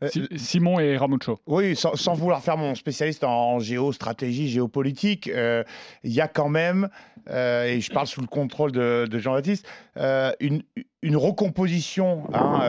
[0.10, 1.40] Si- Simon et Ramucho.
[1.48, 5.64] Oui, sans, sans vouloir faire mon spécialiste en géostratégie, géopolitique, euh,
[6.04, 6.90] il y a quand même,
[7.30, 9.66] euh, et je parle sous le contrôle de, de Jean-Baptiste,
[9.98, 10.64] euh, une,
[11.02, 12.60] une recomposition hein,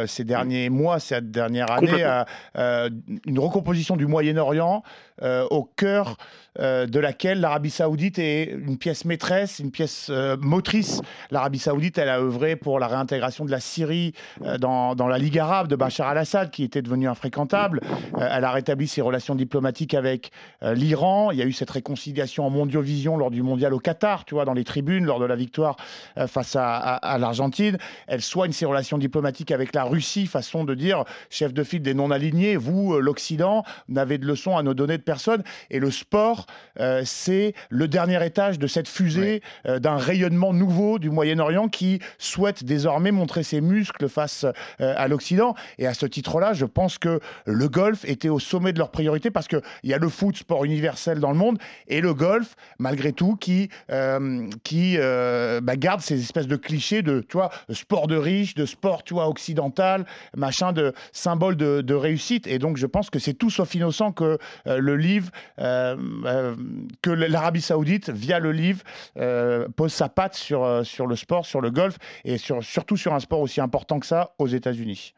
[0.00, 2.24] euh, ces derniers mois, cette dernière année, euh,
[2.56, 2.90] euh,
[3.26, 4.82] une recomposition du Moyen-Orient
[5.22, 6.16] euh, au cœur
[6.58, 10.10] euh, de laquelle l'Arabie Saoudite est une pièce maîtresse, une pièce
[10.40, 11.00] motrice.
[11.30, 14.14] L'Arabie Saoudite, elle a œuvré pour la réintégration de la Syrie
[14.58, 17.80] dans, dans la Ligue arabe de Bachar al-Assad, qui était devenue infréquentable.
[18.18, 20.30] Euh, elle a rétabli ses relations diplomatiques avec
[20.62, 21.30] l'Iran.
[21.30, 24.44] Il y a eu cette réconciliation en mondiovision lors du mondial au Qatar, tu vois,
[24.44, 25.76] dans les tribunes, lors de la victoire
[26.26, 27.78] face à, à- à l'Argentine.
[28.06, 31.94] Elle soigne ses relations diplomatiques avec la Russie, façon de dire, chef de file des
[31.94, 35.42] non-alignés, vous, euh, l'Occident, n'avez de leçons à nos donner de personne.
[35.70, 36.46] Et le sport,
[36.78, 42.00] euh, c'est le dernier étage de cette fusée euh, d'un rayonnement nouveau du Moyen-Orient qui
[42.18, 45.54] souhaite désormais montrer ses muscles face euh, à l'Occident.
[45.78, 49.30] Et à ce titre-là, je pense que le golf était au sommet de leurs priorités
[49.30, 53.12] parce qu'il y a le foot, sport universel dans le monde, et le golf, malgré
[53.12, 53.68] tout, qui,
[54.64, 59.02] qui bah, garde ces espèces de clichés de tu vois, sport de riche, de sport
[59.02, 59.79] tu vois, occidental,
[60.36, 62.46] machin, de symbole de, réussite.
[62.46, 66.56] Et donc, je pense que c'est tout sauf innocent que euh, le livre, euh, euh,
[67.02, 68.82] que l'Arabie Saoudite, via le livre,
[69.76, 73.20] pose sa patte sur, sur le sport, sur le golf, et sur, surtout sur un
[73.20, 75.14] sport aussi important que ça aux États-Unis.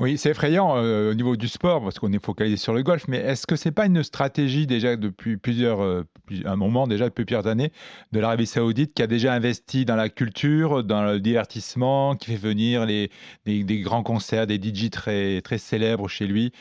[0.00, 3.06] Oui, c'est effrayant euh, au niveau du sport parce qu'on est focalisé sur le golf,
[3.08, 6.04] mais est-ce que c'est pas une stratégie déjà depuis plusieurs, euh,
[6.44, 7.72] un moment déjà depuis plusieurs années
[8.12, 12.36] de l'Arabie Saoudite qui a déjà investi dans la culture, dans le divertissement, qui fait
[12.36, 13.10] venir les,
[13.46, 16.52] des, grands concerts, des DJ très célèbres chez lui?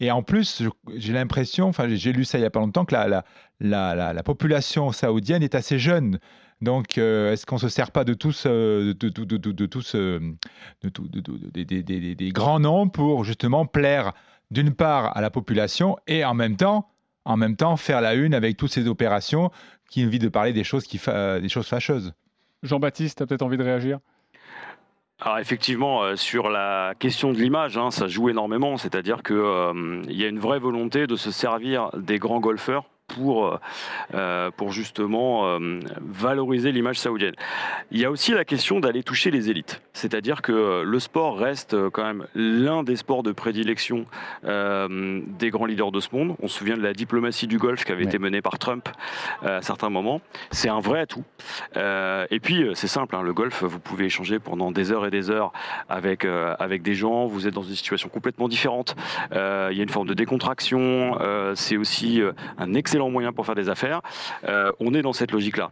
[0.00, 0.62] Et en plus,
[0.96, 3.06] j'ai l'impression, enfin j'ai- lu ça il y a pas longtemps, que la,
[3.60, 6.18] la- la population saoudienne est assez jeune.
[6.60, 9.66] Donc, euh, est-ce qu'on se sert pas de tous, euh, de, de, de, de, de
[9.66, 10.20] tous, euh,
[10.82, 14.12] de tout- de- de- de- des- grands noms pour justement plaire
[14.50, 16.88] d'une part à la population et en même temps,
[17.24, 19.50] en même temps faire la une avec toutes ces opérations
[19.88, 22.12] qui évitent de parler des choses qui fa- des choses fâcheuses.
[22.62, 23.98] Jean-Baptiste, tu as peut-être envie de réagir?
[25.22, 28.76] Alors effectivement, euh, sur la question de l'image, hein, ça joue énormément.
[28.76, 29.36] C'est-à-dire qu'il
[30.08, 33.58] y a une vraie volonté de se servir des grands golfeurs pour, euh,
[34.14, 37.34] euh, pour justement euh, valoriser l'image saoudienne.
[37.90, 39.82] Il y a aussi la question d'aller toucher les élites.
[39.92, 44.06] C'est-à-dire que le sport reste quand même l'un des sports de prédilection
[44.44, 46.36] euh, des grands leaders de ce monde.
[46.40, 48.88] On se souvient de la diplomatie du golf qui avait été menée par Trump
[49.42, 50.20] à certains moments.
[50.50, 51.24] C'est un vrai atout.
[51.76, 55.30] Et puis, c'est simple, hein, le golf, vous pouvez échanger pendant des heures et des
[55.30, 55.52] heures
[55.88, 57.26] avec, avec des gens.
[57.26, 58.96] Vous êtes dans une situation complètement différente.
[59.32, 61.18] Il y a une forme de décontraction.
[61.54, 62.22] C'est aussi
[62.58, 64.02] un excellent moyen pour faire des affaires.
[64.44, 65.70] Euh, on est dans cette logique-là.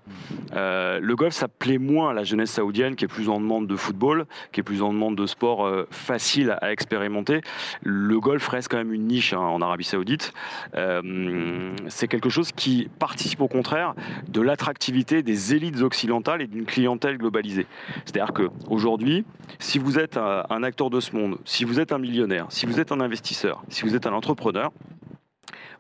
[0.55, 3.67] Euh, le golf, ça plaît moins à la jeunesse saoudienne qui est plus en demande
[3.67, 7.41] de football, qui est plus en demande de sport euh, facile à expérimenter.
[7.83, 10.33] Le golf reste quand même une niche hein, en Arabie Saoudite.
[10.75, 13.95] Euh, c'est quelque chose qui participe au contraire
[14.29, 17.67] de l'attractivité des élites occidentales et d'une clientèle globalisée.
[18.05, 19.25] C'est-à-dire qu'aujourd'hui,
[19.59, 22.81] si vous êtes un acteur de ce monde, si vous êtes un millionnaire, si vous
[22.81, 24.71] êtes un investisseur, si vous êtes un entrepreneur,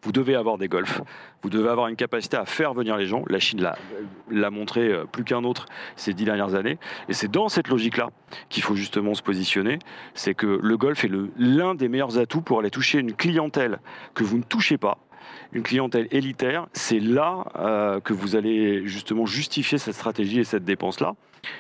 [0.03, 1.01] vous devez avoir des golfs,
[1.43, 3.25] vous devez avoir une capacité à faire venir les gens.
[3.29, 3.77] La Chine l'a-
[4.31, 6.79] l'a montré euh, plus qu'un autre ces dix dernières années.
[7.09, 8.11] Et c'est dans cette logique-là
[8.49, 9.79] qu'il faut justement se positionner.
[10.15, 13.79] C'est que le golf est l'un des meilleurs atouts pour aller toucher une clientèle
[14.15, 14.99] que vous ne touchez pas.
[15.53, 20.65] Une clientèle élitaire, c'est là euh, que vous allez justement justifier cette stratégie et cette
[20.65, 21.15] dépense-là.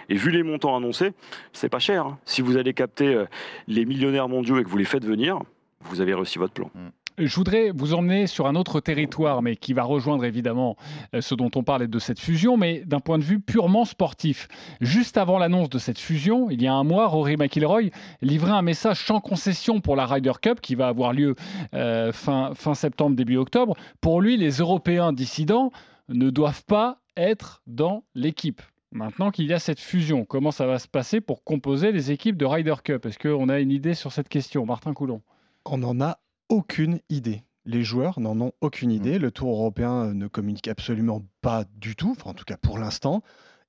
[0.08, 1.12] Et vu les montants annoncés,
[1.52, 2.06] c'est pas cher.
[2.06, 2.18] hein.
[2.24, 3.24] Si vous allez capter euh,
[3.66, 5.38] les millionnaires mondiaux et que vous les faites venir,
[5.80, 6.70] vous avez réussi votre plan.
[7.18, 10.76] Je voudrais vous emmener sur un autre territoire, mais qui va rejoindre évidemment
[11.16, 14.46] euh, ce dont on parlait de cette fusion, mais d'un point de vue purement sportif.
[14.80, 17.90] Juste avant l'annonce de cette fusion, il y a un mois, Rory McIlroy
[18.22, 21.34] livrait un message sans concession pour la Ryder Cup qui va avoir lieu
[21.74, 23.74] euh, fin, fin septembre, début octobre.
[24.00, 25.72] Pour lui, les Européens dissidents
[26.08, 28.62] ne doivent pas être dans l'équipe.
[28.92, 32.36] Maintenant qu'il y a cette fusion, comment ça va se passer pour composer les équipes
[32.36, 33.06] de Ryder Cup?
[33.06, 35.20] Est-ce qu'on a une idée sur cette question, Martin Coulon
[35.64, 37.42] On n'en a aucune idée.
[37.64, 39.18] Les joueurs n'en ont aucune idée.
[39.18, 42.78] Le Tour européen euh, ne communique absolument pas du tout, enfin, en tout cas pour
[42.78, 43.22] l'instant.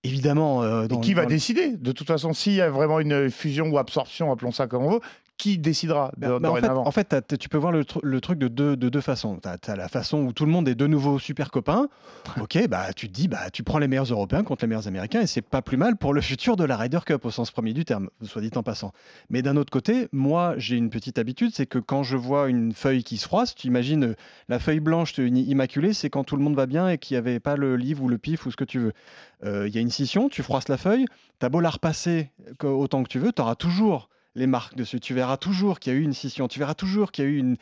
[0.04, 0.64] Évidemment.
[0.64, 1.76] euh, Et qui va dans- décider?
[1.76, 4.92] De toute façon, s'il y a vraiment une fusion ou absorption, appelons ça comme on
[4.92, 5.02] veut,
[5.40, 8.38] qui décidera de- Bah, en fait, en fait, tu peux voir le, tru- le truc
[8.38, 9.40] de deux, de deux façons.
[9.42, 11.88] Tu as, la façon où tout le monde est de nouveau super copain.
[12.42, 15.22] Ok, bah, tu te dis, bah, tu prends les meilleurs Européens contre les meilleurs Américains
[15.22, 17.74] et c'est pas plus mal pour le futur de la Ryder Cup au sens premier
[17.74, 18.92] du terme, soit dit en passant.
[19.30, 22.74] Mais d'un autre côté, moi, j'ai une petite habitude, c'est que quand je vois une
[22.74, 24.16] feuille qui se froisse, tu imagines euh,
[24.50, 27.20] la feuille blanche euh, immaculée, c'est quand tout le monde va bien et qu'il n'y
[27.20, 28.94] avait pas le livre ou le pif ou ce que tu veux.
[29.46, 31.06] Euh, Il y a une scission, tu froisses la feuille,
[31.40, 35.00] t'as beau la repasser que- autant que tu veux, tu auras toujours les marques dessus.
[35.00, 36.48] Tu verras toujours qu'il y a eu une scission.
[36.48, 37.58] Tu verras toujours qu'il y a eu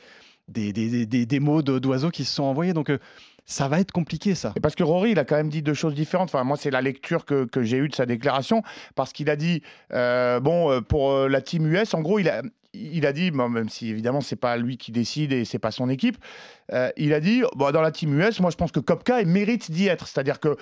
[0.48, 2.74] des, mots de- d'oiseaux qui se sont envoyés.
[2.74, 3.00] Donc, euh,
[3.46, 4.54] ça va être compliqué, ça.
[4.56, 6.30] Et parce que Rory, il a quand même dit deux choses différentes.
[6.30, 8.62] Enfin, moi, c'est la lecture que, j'ai eue de sa déclaration.
[8.96, 9.62] Parce qu'il a dit,
[9.94, 12.42] euh, bon, euh, pour la team US, en gros, il a,
[12.74, 15.90] il a dit, même si évidemment, c'est pas lui qui décide et c'est pas son
[15.90, 16.18] équipe,
[16.98, 19.88] il a dit, dans la team US, moi, je pense que Kopka il mérite d'y
[19.88, 20.08] être.
[20.08, 20.58] C'est-à-dire que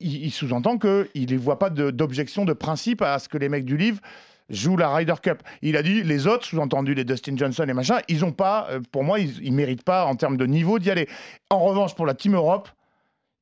[0.00, 3.66] il, sous-entend qu'il ne voit pas de- d'objection de, principe à ce que les mecs
[3.66, 4.00] du livre
[4.48, 5.42] jouent la Ryder Cup.
[5.62, 8.80] Il a dit les autres, sous-entendu les Dustin Johnson et machin, ils ont pas, euh,
[8.92, 11.08] pour moi, ils, ils méritent pas en termes de niveau d'y aller.
[11.50, 12.68] En revanche, pour la Team Europe,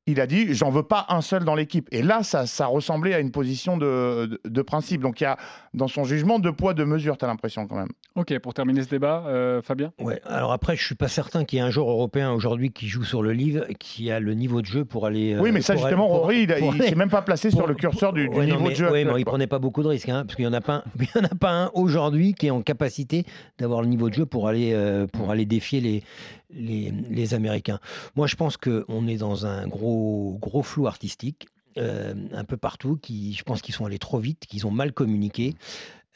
[0.07, 1.88] il a dit j'en veux pas un seul dans l'équipe.
[1.92, 5.01] Et là, ça, ça ressemblait à une position de, de, de principe.
[5.03, 5.37] Donc il y a
[5.75, 7.88] dans son jugement deux poids, deux mesures, tu as l'impression quand même.
[8.14, 9.92] Ok, pour terminer ce débat, euh, Fabien?
[10.01, 12.87] Ouais, alors après, je suis pas certain qu'il y ait un joueur européen aujourd'hui qui
[12.88, 15.35] joue sur le livre qui a le niveau de jeu pour aller.
[15.35, 17.51] euh, oui, mais ça, justement, aller- pour- Rory, il, il aller- s'est même pas placé
[17.51, 18.87] sur le curseur du, du Ouais, non, niveau mais, de jeu.
[18.87, 20.77] actuel, mais il prenait pas beaucoup de risques, hein, parce qu'il y en a pas,
[20.77, 23.25] un, il y en a pas un aujourd'hui qui est en capacité
[23.59, 26.03] d'avoir le niveau de jeu pour aller euh, pour aller défier les,
[26.50, 27.80] les Américains.
[28.14, 31.46] Moi, je pense que on est dans un gros gros flou artistique.
[31.78, 34.92] euh, un peu partout, qui, je pense qu'ils sont allés trop vite, qu'ils ont mal
[34.94, 35.54] communiqué,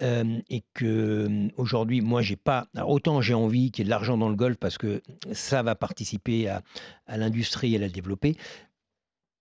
[0.01, 2.67] euh, et que euh, aujourd'hui, moi, j'ai pas.
[2.87, 5.75] autant j'ai envie qu'il y ait de l'argent dans le golf parce que ça va
[5.75, 6.63] participer à,
[7.09, 8.37] l'industrie et à la développer,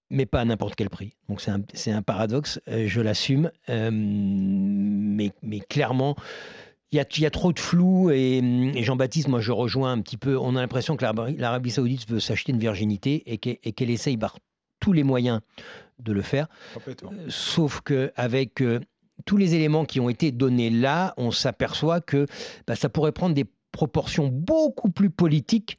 [0.10, 1.16] mais pas à n'importe quel prix.
[1.30, 6.18] Donc c'est un, paradoxe, je l'assume, mais, mais clairement,
[6.92, 9.92] il y, a, il y a trop de flou et, et Jean-Baptiste, moi je rejoins
[9.92, 10.38] un petit peu.
[10.38, 11.06] On a l'impression que
[11.38, 14.40] l'Arabie Saoudite veut s'acheter une virginité et qu'elle essaye par
[14.80, 15.42] tous les moyens
[16.00, 16.48] de le faire.
[16.88, 16.94] Euh,
[17.30, 18.64] Sauf qu'avec
[19.26, 22.26] tous les éléments qui ont été donnés là, on s'aperçoit que
[22.66, 25.78] bah, ça pourrait prendre des proportions beaucoup plus politiques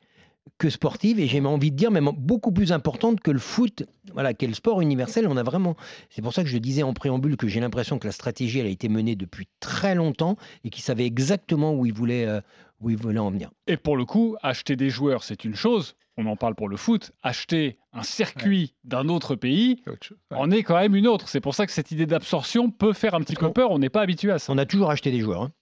[0.58, 4.34] que sportives et j'ai envie de dire même beaucoup plus importantes que le foot, voilà,
[4.34, 5.26] qui est le sport universel.
[5.26, 5.76] On a vraiment,
[6.10, 8.66] c'est pour ça que je disais en préambule que j'ai l'impression que la stratégie elle
[8.66, 12.40] a été menée depuis très longtemps et qu'ils savaient exactement où ils voulaient, euh,
[12.80, 13.50] où ils voulaient en venir.
[13.66, 15.94] Et pour le coup, acheter des joueurs, c'est une chose.
[16.16, 17.12] On en parle pour le foot.
[17.22, 19.82] Acheter un circuit d'un autre pays
[20.30, 21.28] en est quand même une autre.
[21.28, 23.70] C'est pour ça que cette idée d'absorption peut faire un petit peu peur.
[23.70, 24.52] On n'est pas habitué à ça.
[24.52, 25.52] On a toujours acheté des joueurs hein,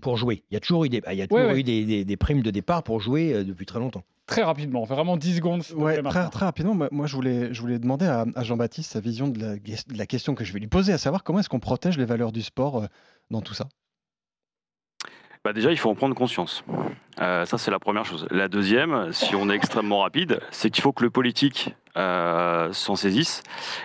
[0.00, 0.42] pour jouer.
[0.50, 1.60] Il y a toujours eu des, il y a toujours Ouais, ouais.
[1.60, 4.02] eu des, des- des primes de départ pour jouer euh, depuis très longtemps.
[4.26, 5.62] Très rapidement, vraiment 10 secondes.
[5.74, 9.40] Ouais, très, rapidement, moi, je, voulais, je voulais demander à, à Jean-Baptiste sa vision de
[9.40, 11.96] la, de la question que je vais lui poser, à savoir comment est-ce qu'on protège
[11.96, 12.86] les valeurs du sport euh,
[13.30, 13.68] dans tout ça?
[15.44, 16.64] Bah déjà, il faut en prendre conscience.
[17.20, 18.26] Euh, ça, c'est la première chose.
[18.30, 22.96] La deuxième, si on est extrêmement rapide, c'est qu'il faut que le politique euh, s'en
[22.96, 23.42] saisisse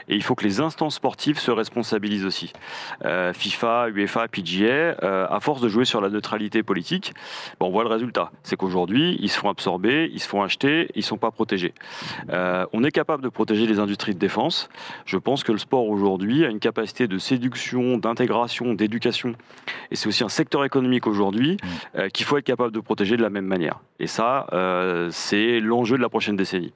[0.08, 2.54] et il faut que les instances sportives se responsabilisent aussi.
[3.06, 4.66] Euh, FIFA, UEFA, PGA,
[5.04, 7.14] euh, à force de jouer sur la neutralité politique,
[7.60, 8.32] bon, on voit le résultat.
[8.44, 11.74] C'est qu'aujourd'hui, ils se font absorber, ils se font acheter, ils ne sont pas protégés.
[12.30, 14.70] Euh, on est capable de protéger les industries de défense.
[15.06, 19.36] Je pense que le sport aujourd'hui a une capacité de séduction, d'intégration, d'éducation
[19.92, 21.58] et c'est aussi un secteur économique aujourd'hui
[21.96, 23.80] euh, qu'il faut être capable de protéger de la même manière.
[24.00, 24.48] Et ça,
[25.12, 26.74] c'est l'enjeu de la prochaine décennie.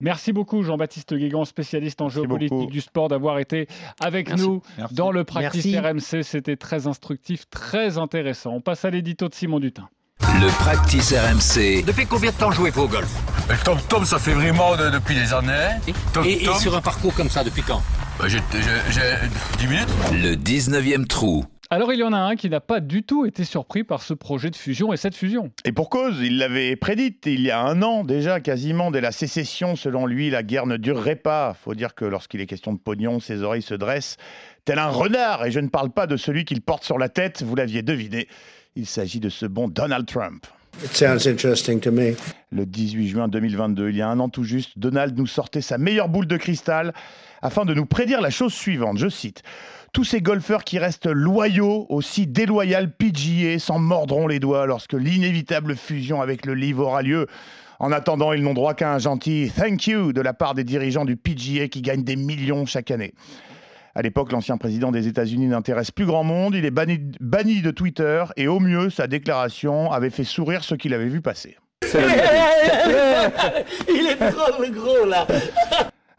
[0.00, 2.70] Merci beaucoup Jean-Baptiste Guégan, spécialiste en géopolitique beaucoup.
[2.70, 3.66] du sport, d'avoir été
[4.00, 4.44] avec Merci.
[4.44, 4.94] nous Merci.
[4.94, 5.78] dans le Practice Merci.
[6.18, 6.22] RMC.
[6.22, 8.52] C'était très instructif, très intéressant.
[8.52, 9.88] On passe à l'édito de Simon Dutin.
[10.20, 11.82] Le practice RMC.
[11.84, 13.08] Depuis combien de temps jouez-vous au golf?
[13.64, 15.76] Tom Tom, ça fait vraiment de- depuis des années.
[16.12, 17.82] Tom et, sur un parcours comme ça, depuis quand?
[18.20, 19.16] Bah, j'ai j'ai- j'ai
[19.58, 19.88] 10 minutes.
[20.12, 21.44] Le 19e trou.
[21.70, 24.14] Alors il y en a un qui n'a pas du tout été surpris par ce
[24.14, 25.52] projet de fusion et cette fusion.
[25.66, 29.12] Et pour cause, il l'avait prédite il y a un an déjà, quasiment dès la
[29.12, 29.76] sécession.
[29.76, 31.52] Selon lui, la guerre ne durerait pas.
[31.52, 34.16] Faut dire que lorsqu'il est question de pognon, ses oreilles se dressent
[34.64, 35.44] tel un renard.
[35.44, 38.28] Et je ne parle pas de celui qu'il porte sur la tête, vous l'aviez deviné.
[38.74, 40.46] Il s'agit de ce bon Donald Trump.
[40.82, 42.14] It sounds interesting to me.
[42.50, 45.76] Le 18 juin 2022, il y a un an tout juste, Donald nous sortait sa
[45.76, 46.94] meilleure boule de cristal
[47.42, 48.96] afin de nous prédire la chose suivante.
[48.96, 49.42] Je cite.
[49.92, 55.76] Tous ces golfeurs qui restent loyaux, aussi déloyal PGA, s'en mordront les doigts lorsque l'inévitable
[55.76, 57.26] fusion avec le livre aura lieu.
[57.80, 61.04] En attendant, ils n'ont droit qu'à un gentil thank you de la part des dirigeants
[61.04, 63.14] du PGA qui gagnent des millions chaque année.
[63.94, 66.54] À l'époque, l'ancien président des États-Unis n'intéresse plus grand monde.
[66.54, 70.88] Il est banni, de Twitter et au mieux, sa déclaration avait fait sourire ceux qui
[70.88, 71.56] l'avaient vu passer.
[73.88, 75.26] Il est trop gros là.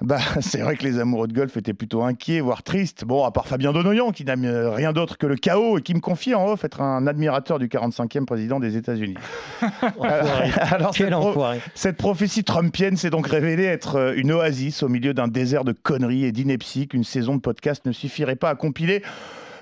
[0.01, 3.03] Bah, c'est vrai que les amoureux de golf étaient plutôt inquiets, voire tristes.
[3.05, 5.99] Bon, à part Fabien Donoyan, qui n'aime rien d'autre que le chaos et qui me
[5.99, 9.15] confie en off être un admirateur du 45e président des États-Unis.
[10.01, 14.87] Alors, Quel cette, pro- cette prophétie trumpienne s'est donc révélée être euh, une oasis au
[14.89, 18.55] milieu d'un désert de conneries et d'inepties qu'une saison de podcast ne suffirait pas à
[18.55, 19.03] compiler.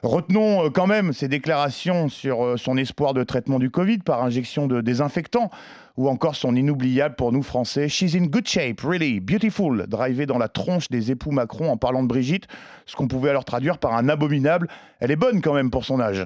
[0.04, 4.24] Retenons euh, quand même ses déclarations sur euh, son espoir de traitement du Covid par
[4.24, 5.50] injection de désinfectant
[5.98, 10.38] ou encore son inoubliable pour nous Français She's in good shape, really, beautiful, drivé dans
[10.38, 12.48] la tronche des époux Macron en parlant de Brigitte,
[12.86, 14.70] ce qu'on pouvait alors traduire par un abominable.
[15.00, 16.26] Elle est bonne quand même pour son âge.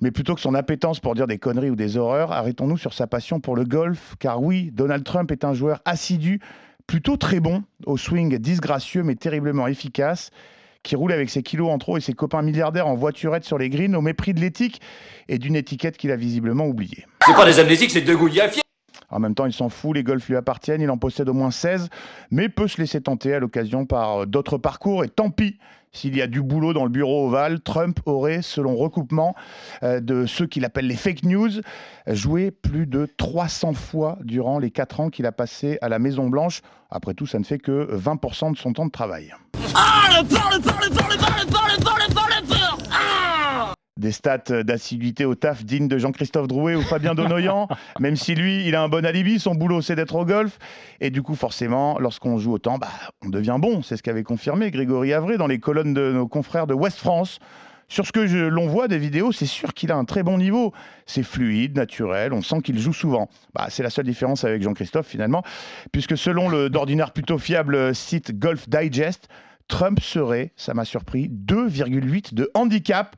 [0.00, 3.06] Mais plutôt que son appétence pour dire des conneries ou des horreurs, arrêtons-nous sur sa
[3.06, 6.40] passion pour le golf, car oui, Donald Trump est un joueur assidu,
[6.86, 10.30] plutôt très bon, au swing disgracieux mais terriblement efficace
[10.82, 13.70] qui roule avec ses kilos en trop et ses copains milliardaires en voiturette sur les
[13.70, 14.82] greens au mépris de l'éthique
[15.28, 17.06] et d'une étiquette qu'il a visiblement oubliée.
[17.26, 18.16] C'est pas des amnésiques, c'est deux
[19.14, 21.52] En même temps, il s'en fout, les golfs lui appartiennent, il en possède au moins
[21.52, 21.88] 16,
[22.32, 25.04] mais peut se laisser tenter à l'occasion par euh, d'autres parcours.
[25.04, 25.56] Et tant pis
[25.92, 29.36] s'il y a du boulot dans le bureau ovale, Trump aurait, selon recoupement
[29.84, 31.50] euh, de ceux qu'il appelle les fake news,
[32.08, 36.62] joué plus de 300 fois durant les 4 ans qu'il a passé à la Maison-Blanche.
[36.90, 39.32] Après tout, ça ne fait que 20% de son temps de travail.
[39.76, 40.22] Ah,
[43.96, 47.68] Des stats d'assiduité au taf dignes de Jean-Christophe Drouet ou Fabien Donoyan,
[48.00, 50.58] même si lui, il a un bon alibi, son boulot c'est d'être au golf.
[51.00, 52.88] Et du coup, forcément, lorsqu'on joue autant, bah,
[53.24, 53.82] on devient bon.
[53.82, 57.38] C'est ce qu'avait confirmé Grégory Avray dans les colonnes de nos confrères de West France.
[57.86, 60.72] Sur ce que l'on voit des vidéos, c'est sûr qu'il a un très bon niveau.
[61.06, 63.28] C'est fluide, naturel, on sent qu'il joue souvent.
[63.54, 65.42] Bah, c'est la seule différence avec Jean-Christophe finalement,
[65.92, 69.28] puisque selon le d'ordinaire plutôt fiable site Golf Digest,
[69.68, 73.16] Trump serait, ça m'a surpris, 2,8 de handicap.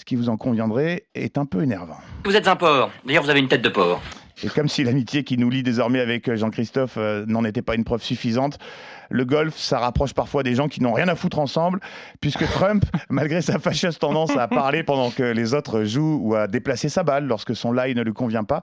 [0.00, 1.98] Ce qui vous en conviendrait est un peu énervant.
[2.24, 2.90] Vous êtes un porc.
[3.04, 4.00] D'ailleurs, vous avez une tête de porc.
[4.42, 7.74] Et comme si l'amitié qui nous lie désormais avec euh, Jean-Christophe euh, n'en était pas
[7.74, 8.58] une preuve suffisante,
[9.10, 11.80] le golf, ça rapproche parfois des gens qui n'ont rien à foutre ensemble,
[12.22, 16.46] puisque Trump, malgré sa fâcheuse tendance à parler pendant que les autres jouent ou à
[16.46, 18.62] déplacer sa balle lorsque son lie ne lui convient pas,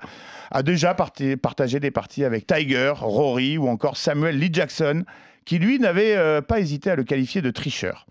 [0.49, 5.03] a déjà partagé des parties avec Tiger, Rory ou encore Samuel Lee Jackson,
[5.45, 8.07] qui lui n'avait euh, pas hésité à le qualifier de tricheur.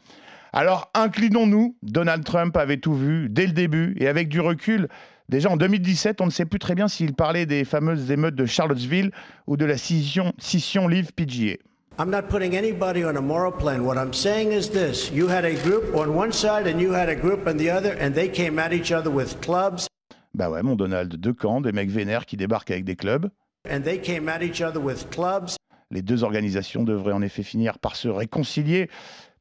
[0.59, 4.89] Alors inclinons-nous, Donald Trump avait tout vu dès le début et avec du recul.
[5.29, 8.47] Déjà en 2017, on ne sait plus très bien s'il parlait des fameuses émeutes de
[8.47, 9.11] Charlottesville
[9.47, 11.59] ou de la scission, scission Live PGA.
[11.99, 13.81] I'm not putting anybody on a moral plane.
[13.85, 17.11] What I'm saying is this you had a group on one side and you had
[17.11, 19.87] a group on the other, and they came at each other with clubs,
[20.35, 23.29] Bah ouais, mon Donald, deux camps, des mecs vénères qui débarquent avec des clubs.
[23.71, 25.51] and they came at each other with clubs.
[25.91, 28.91] Les deux organisations devraient en effet finir par se réconcilier.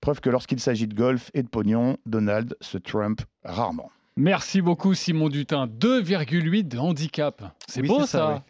[0.02, 3.90] Preuve que lorsqu'il s'agit de golf et de pognon, Donald se trumpe rarement.
[4.18, 5.68] Merci beaucoup Simon Dutin.
[5.68, 7.44] 2,8 de handicap.
[7.68, 8.44] C'est Oui, beau ça.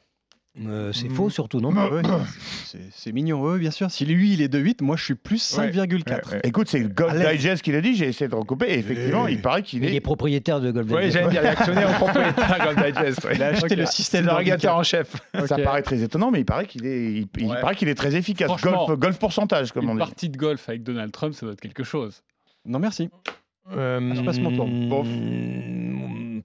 [0.66, 2.02] Euh, c'est faux surtout, non Ouais,
[2.94, 3.92] c'est- mignon, oui, bien sûr.
[3.92, 6.40] Si lui, il est de 8, moi, je suis plus 5,4.
[6.44, 7.14] Écoute, c'est Golf.
[7.14, 9.96] Digest qui l'a dit, j'ai essayé de recouper, et effectivement, il paraît qu'il Il est...
[9.96, 11.14] est propriétaire de Golf Oui, Digest.
[11.14, 13.28] j'allais dire, il est actionnaire propriétaire Golf Digest.
[13.34, 15.16] Il a acheté le système régulateur en chef.
[15.46, 17.60] Ça paraît très étonnant, mais il paraît qu'il est, il, il Ouais.
[17.60, 18.50] paraît qu'il est très efficace.
[18.62, 20.00] Golf, golf pourcentage, comme on Une dit.
[20.00, 22.24] partie de golf avec Donald Trump, ça doit être quelque chose.
[22.66, 23.10] Non, merci.
[23.76, 24.68] Euh, Je passe mon tour.
[24.68, 25.08] Bof.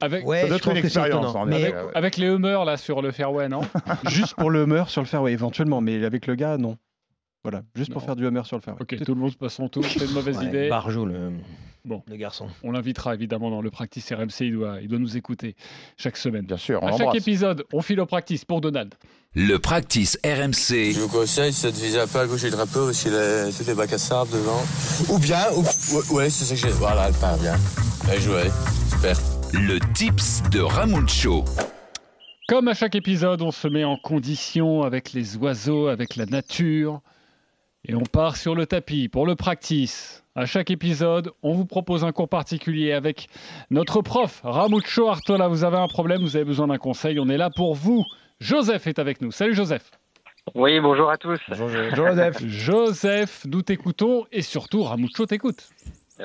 [0.01, 1.42] Avec, Ouais, Ça je doit être pense une que c'est expérience, étonnant.
[1.42, 1.74] en Mais effet.
[1.94, 3.61] avec les humeurs là sur le fairway, non
[4.09, 6.76] Juste pour le humeur sur le fairway, éventuellement, mais avec le gars, non.
[7.42, 8.82] Voilà, juste pour faire du humeur sur le fairway.
[8.82, 10.68] Ok, tout le monde se passe son tour, c'est une mauvaise Ouais, idée.
[10.68, 11.30] Barjot, le,
[11.86, 12.03] Bon.
[12.07, 12.48] le garçon.
[12.62, 15.57] On l'invitera évidemment dans le practice RMC, il doit, il doit nous écouter
[15.96, 16.44] chaque semaine.
[16.44, 18.94] Bien sûr, on À chaque épisode, on file au practice pour Donald.
[19.34, 20.92] Le practice RMC.
[20.92, 23.66] Je vous conseille, c'est de viser un peu à gauche du drapeau, aussi les, toutes
[23.68, 24.61] les bacs à sable devant.
[25.09, 25.61] Ou bien, ou,
[25.96, 26.76] ouais, ouais, c'est ça que j'ai.
[26.76, 27.55] Voilà, elle part bien.
[28.05, 28.42] Bien joué,
[28.92, 29.16] super.
[29.53, 31.44] Le tips de Ramucho.
[32.46, 37.01] Comme à chaque épisode, on se met en condition avec les oiseaux, avec la nature.
[37.84, 40.22] Et on part sur le tapis pour le practice.
[40.36, 43.26] À chaque épisode, on vous propose un cours particulier avec
[43.70, 45.48] notre prof, Ramucho Artola.
[45.48, 48.05] Vous avez un problème, vous avez besoin d'un conseil, on est là pour vous.
[48.38, 49.32] Joseph est avec nous.
[49.32, 49.90] Salut Joseph.
[50.55, 51.40] Oui, bonjour à tous.
[51.48, 52.36] Bonjour Joseph.
[52.46, 55.68] Joseph, nous t'écoutons et surtout Ramucho t'écoute.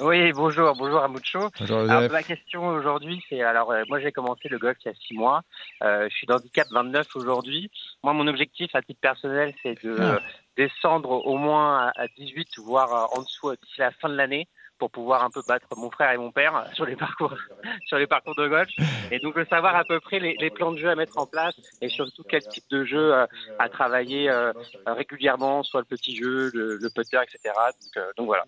[0.01, 1.49] Oui, bonjour, bonjour à Mucho.
[1.59, 4.91] Bonjour Alors, ma question aujourd'hui, c'est alors euh, moi j'ai commencé le golf il y
[4.91, 5.41] a six mois.
[5.83, 7.71] Euh, je suis d'handicap 29 aujourd'hui.
[8.03, 10.19] Moi, mon objectif à titre personnel, c'est de euh,
[10.57, 14.15] descendre au moins à, à 18, voire euh, en dessous euh, d'ici la fin de
[14.15, 17.33] l'année, pour pouvoir un peu battre mon frère et mon père sur les parcours,
[17.85, 18.69] sur les parcours de golf.
[19.11, 21.25] Et donc de savoir à peu près les, les plans de jeu à mettre en
[21.25, 23.25] place et surtout quel type de jeu euh,
[23.59, 24.51] à travailler euh,
[24.85, 27.53] régulièrement, soit le petit jeu, le, le putter, etc.
[27.55, 28.43] Donc, euh, donc voilà.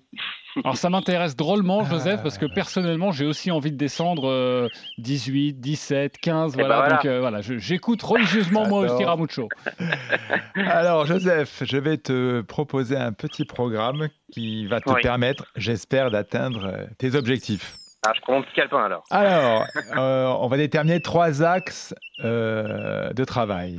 [0.63, 5.59] Alors ça m'intéresse drôlement Joseph parce que personnellement j'ai aussi envie de descendre euh, 18,
[5.59, 6.89] 17, 15, Eh ben voilà.
[6.95, 9.03] Donc euh, voilà, je- j'écoute religieusement moi aussi.
[9.03, 9.49] Ramucho.
[10.55, 15.01] Alors Joseph, je vais te proposer un petit programme qui va te Oui.
[15.01, 17.77] permettre, j'espère, d'atteindre euh, tes objectifs.
[18.05, 19.03] Ah, je prends mon petit calepin alors?
[19.09, 19.65] Alors,
[19.97, 21.93] euh, on va déterminer trois axes
[22.23, 23.77] euh, de travail.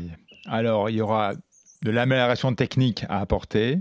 [0.49, 1.33] Alors, il y aura
[1.83, 3.79] de l'amélioration technique à apporter.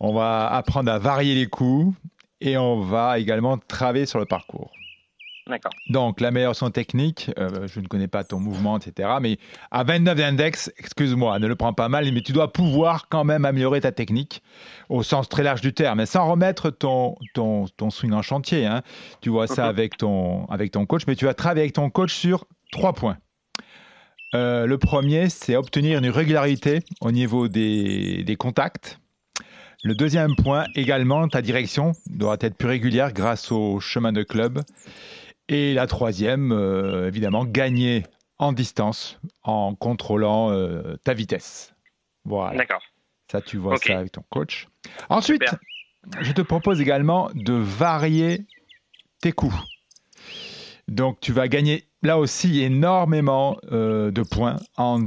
[0.00, 1.94] On va apprendre à varier les coups
[2.40, 4.70] et on va également travailler sur le parcours.
[5.46, 5.72] D'accord.
[5.90, 9.10] Donc, l'amélioration technique, euh, je ne connais pas ton mouvement, etc.
[9.20, 9.36] Mais
[9.70, 13.44] à 29 d'index, excuse-moi, ne le prends pas mal, mais tu dois pouvoir quand même
[13.44, 14.42] améliorer ta technique
[14.88, 18.64] au sens très large du terme, mais sans remettre ton, ton, ton swing en chantier.
[18.64, 18.80] hein.
[19.20, 22.14] Tu vois ça avec ton, avec ton coach, mais tu vas travailler avec ton coach
[22.14, 23.18] sur trois points.
[24.34, 28.98] Euh, le premier, c'est obtenir une régularité au niveau des, des contacts.
[29.84, 34.62] Le deuxième point, également, ta direction doit être plus régulière grâce au chemin de club.
[35.50, 38.04] Et la troisième, euh, évidemment, gagner
[38.38, 41.74] en distance en contrôlant euh, ta vitesse.
[42.24, 42.56] Voilà.
[42.56, 42.80] D'accord.
[43.30, 44.68] Ça, tu vois ça avec ton coach.
[45.10, 45.58] Ensuite, Super.
[46.22, 48.46] je te propose également de varier
[49.20, 49.54] tes coups.
[50.88, 55.04] Donc, tu vas gagner là aussi énormément euh, de points en,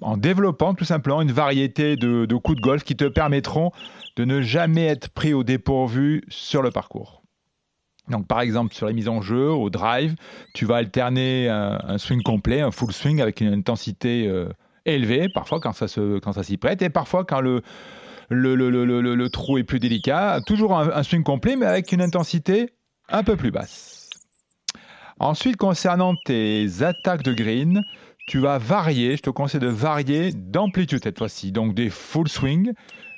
[0.00, 3.72] en développant tout simplement une variété de, coups de golf qui te permettront
[4.16, 7.22] de ne jamais être pris au dépourvu sur le parcours.
[8.08, 10.14] Donc, par exemple, sur les mises en jeu, au drive,
[10.54, 14.48] tu vas alterner un, swing complet, un full swing avec une intensité euh,
[14.86, 17.60] élevée, parfois quand ça, se, quand ça s'y prête, et parfois quand le,
[18.30, 21.66] le, le, le, le- le trou est plus délicat, toujours un, un swing complet, mais
[21.66, 22.70] avec une intensité
[23.10, 24.08] un peu plus basse.
[25.20, 27.82] Ensuite, concernant tes attaques de green,
[28.28, 32.72] tu vas varier, je te conseille de varier d'amplitude cette fois-ci, donc des full swing,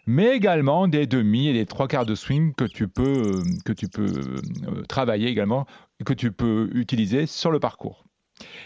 [0.07, 3.73] mais également des demi et des trois quarts de swing que tu peux, euh, que
[3.73, 5.67] tu peux euh, travailler également,
[6.07, 8.05] que tu peux utiliser sur le parcours.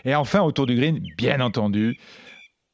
[0.04, 1.98] Et enfin, autour du green, bien entendu,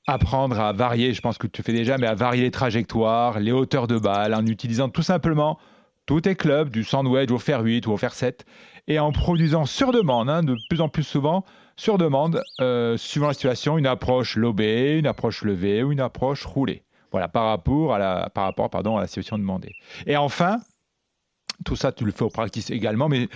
[0.09, 3.53] apprendre à varier, je pense que tu fais déjà, mais à varier les trajectoires, les
[3.53, 5.59] hauteurs de balle, en utilisant tout simplement
[6.07, 8.45] tous tes clubs, du sandwich au fer 8 ou au fer 7,
[8.89, 11.45] et en produisant sur demande, hein, de plus en plus souvent,
[11.81, 16.45] sur demande, euh, suivant la situation, une approche lobée, une approche levée ou une approche
[16.45, 16.83] roulée.
[17.11, 19.73] Voilà, par rapport à la, par rapport, pardon, à la situation demandée.
[20.07, 20.59] Et enfin,
[21.65, 23.29] tout ça, tu le fais au practice également, mais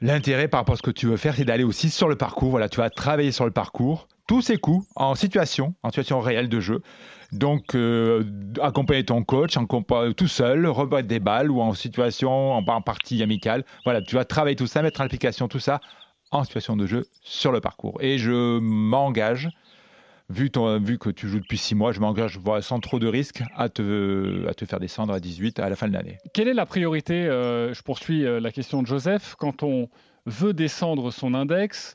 [0.00, 2.50] l'intérêt par rapport à ce que tu veux faire, c'est d'aller aussi sur le parcours.
[2.50, 6.48] Voilà, tu vas travailler sur le parcours, tous ces coups en situation, en situation réelle
[6.48, 6.82] de jeu.
[7.30, 8.24] Donc, euh,
[8.60, 13.22] accompagner ton coach, en tout seul, rebattre des balles ou en situation, en, en partie
[13.22, 13.64] amicale.
[13.84, 15.80] Voilà, tu vas travailler tout ça, mettre en application tout ça
[16.32, 17.98] en situation de jeu sur le parcours.
[18.00, 19.50] Et je m'engage,
[20.28, 24.48] vu, que tu joues depuis six mois, je m'engage sans trop de risques à te,
[24.48, 26.18] à te faire descendre à 18 à la fin de l'année.
[26.32, 29.36] Quelle est la priorité euh, Je poursuis euh, la question de Joseph.
[29.38, 29.88] Quand on
[30.26, 31.94] veut descendre son index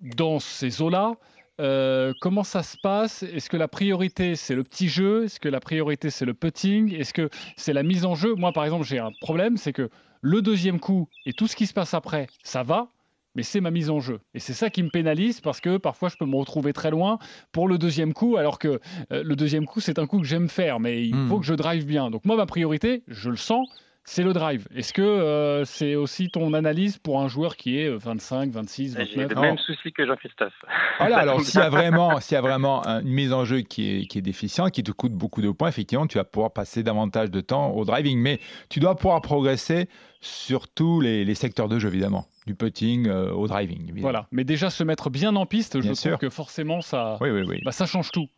[0.00, 1.14] dans ces eaux-là,
[1.58, 3.22] euh, comment ça se passe?
[3.22, 5.24] Est-ce que la priorité c'est le petit jeu?
[5.24, 6.94] Est-ce que la priorité c'est le putting?
[6.94, 8.34] Est-ce que c'est la mise en jeu?
[8.34, 9.88] Moi par exemple j'ai un problème, c'est que
[10.20, 12.88] le deuxième coup et tout ce qui se passe après, ça va,
[13.36, 14.18] mais c'est ma mise en jeu.
[14.34, 17.18] Et c'est ça qui me pénalise parce que parfois je peux me retrouver très loin
[17.52, 18.80] pour le deuxième coup, alors que
[19.12, 21.28] euh, le deuxième coup c'est un coup que j'aime faire, mais il Hmm.
[21.28, 22.10] faut que je drive bien.
[22.10, 23.68] Donc moi ma priorité, je le sens,
[24.08, 24.66] c'est le drive.
[24.74, 28.96] Est-ce que euh, c'est aussi ton analyse pour un joueur qui est euh, 25, 26,
[28.96, 30.54] J'ai 29 le même souci que Jean-Christophe.
[30.98, 33.60] Voilà, alors s'il y a vraiment, s'il y a vraiment un- une mise en jeu
[33.62, 36.52] qui est, qui est déficiente, qui te coûte beaucoup de points, effectivement, tu vas pouvoir
[36.52, 38.18] passer davantage de temps au driving.
[38.18, 38.38] Mais
[38.68, 39.88] tu dois pouvoir progresser
[40.20, 42.26] sur tous les, les secteurs de jeu, évidemment.
[42.46, 43.82] Du putting euh, au driving.
[43.82, 44.02] évidemment.
[44.02, 46.18] Voilà, mais déjà se mettre bien en piste, je Bien trouve sûr.
[46.18, 47.60] que forcément ça, Oui, oui, oui.
[47.64, 48.28] bah, ça change tout.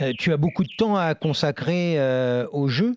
[0.00, 2.96] Euh, tu as beaucoup de temps à consacrer euh, au jeu?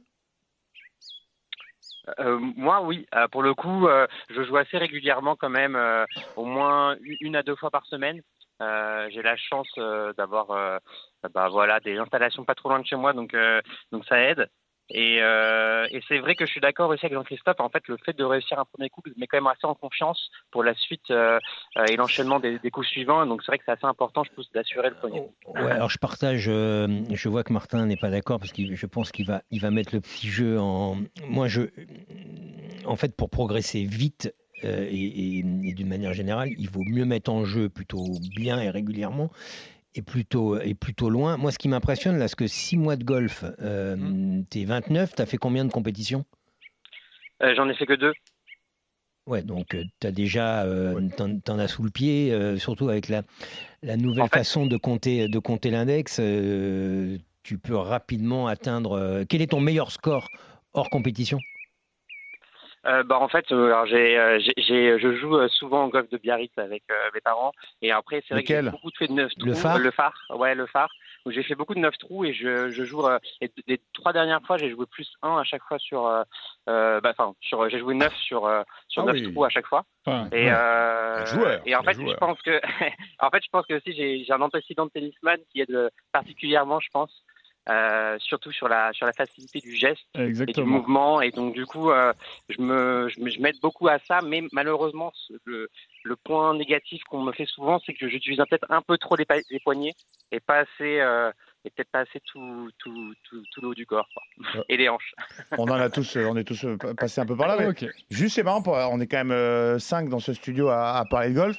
[2.19, 3.05] Euh, moi, oui.
[3.15, 7.35] Euh, pour le coup, euh, je joue assez régulièrement quand même, euh, au moins une
[7.35, 8.21] à deux fois par semaine.
[8.61, 10.79] Euh, J'ai la chance euh, d'avoir,
[11.33, 13.35] bah, voilà, des installations pas trop loin de chez moi, donc
[13.91, 14.49] donc ça aide.
[14.93, 17.59] Et, euh, et c'est vrai que je suis d'accord aussi avec Jean-Christophe.
[17.59, 19.73] En fait, le fait de réussir un premier coup me met quand même assez en
[19.73, 21.39] confiance pour la suite euh,
[21.77, 23.25] euh, et l'enchaînement des, coups suivants.
[23.25, 25.21] Donc c'est vrai que c'est assez important, je pense, d'assurer le premier.
[25.21, 25.57] coup.
[25.57, 29.25] Alors je partage, je vois que Martin n'est pas d'accord parce que je pense qu'il
[29.25, 30.97] va, il va mettre le petit jeu en.
[31.27, 31.61] Moi, je,
[32.85, 34.31] en fait, pour progresser vite
[34.61, 39.29] et d'une manière générale, il vaut mieux mettre en jeu plutôt bien et régulièrement
[39.95, 41.37] et plutôt, et plutôt loin.
[41.37, 45.25] Moi, ce qui m'impressionne, là, c'est que 6 mois de golf, euh, t'es 29, t'as
[45.25, 46.25] fait combien de compétitions?
[47.41, 48.13] Euh, J'en ai fait que deux.
[49.25, 53.07] Ouais, donc tu as déjà, euh, t'en, t'en as sous le pied, euh, surtout avec
[53.07, 53.23] la,
[53.81, 56.17] la nouvelle façon de compter, de compter l'index.
[56.19, 58.93] euh, tu peux rapidement atteindre.
[58.93, 60.29] euh, quel est ton meilleur score
[60.73, 61.39] hors compétition?
[62.85, 65.89] Euh, bah en fait, euh, alors j'ai, euh, j'ai, j'ai- je joue euh, souvent au
[65.89, 69.07] golf de Biarritz avec euh, mes parents et après c'est vrai que j'ai beaucoup fait
[69.07, 69.47] de neuf trous.
[69.47, 69.77] Le phare?
[69.77, 70.89] le phare, ouais le phare.
[71.25, 73.07] Où j'ai fait beaucoup de neuf trous et je, je joue.
[73.07, 76.03] euh, et les trois dernières fois, j'ai joué plus 1 à chaque fois sur.
[76.67, 78.41] bah, enfin, sur, j'ai joué 9 sur
[78.89, 79.31] sur Ah neuf oui.
[79.31, 79.85] trous à chaque fois.
[80.05, 80.13] Ouais.
[80.33, 80.53] Et, Ouais.
[80.53, 82.17] euh, joueur, et en fait, je joueur.
[82.19, 82.59] pense que,
[83.21, 86.81] en fait, je pense que aussi j'ai, j'ai un antécédent de tennisman qui aide particulièrement,
[86.81, 87.23] je pense,
[87.69, 91.21] euh, surtout sur la sur la facilité du geste et du mouvement.
[91.21, 92.11] Et donc, du coup, euh,
[92.49, 95.13] je me je, m'aide beaucoup à ça, mais malheureusement,
[95.45, 95.69] le
[96.03, 99.25] le point négatif qu'on me fait souvent, c'est que j'utilise peut-être un peu trop les,
[99.49, 99.93] les poignets
[100.31, 101.31] et pas assez euh,
[101.63, 104.63] et peut-être pas assez tout tout tout, tout le haut du corps quoi.
[104.67, 105.13] et les hanches.
[105.57, 107.55] On en a tous, on est tous pa- passés un peu par là.
[107.57, 107.89] mais.
[108.09, 111.35] Juste, c'est marrant, on est quand même 5 dans ce studio à, à parler de
[111.35, 111.57] golf.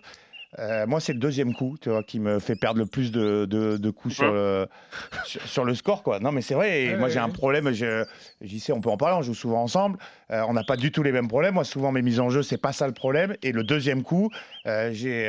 [0.58, 3.44] Euh, moi, c'est le deuxième coup, tu vois, qui me fait perdre le plus de,
[3.44, 4.66] de- de coups sur le,
[5.24, 6.20] sur, sur le score, quoi.
[6.20, 6.84] Non, mais c'est vrai.
[6.84, 7.70] et moi, j'ai un problème.
[8.40, 9.16] J'y sais, on peut en parler.
[9.18, 9.98] On joue souvent ensemble.
[10.30, 11.54] Euh, on n'a pas du tout les mêmes problèmes.
[11.54, 13.34] Moi, souvent, mes mises en jeu, c'est pas ça le problème.
[13.42, 14.30] Et le deuxième coup,
[14.66, 15.24] euh, j'ai,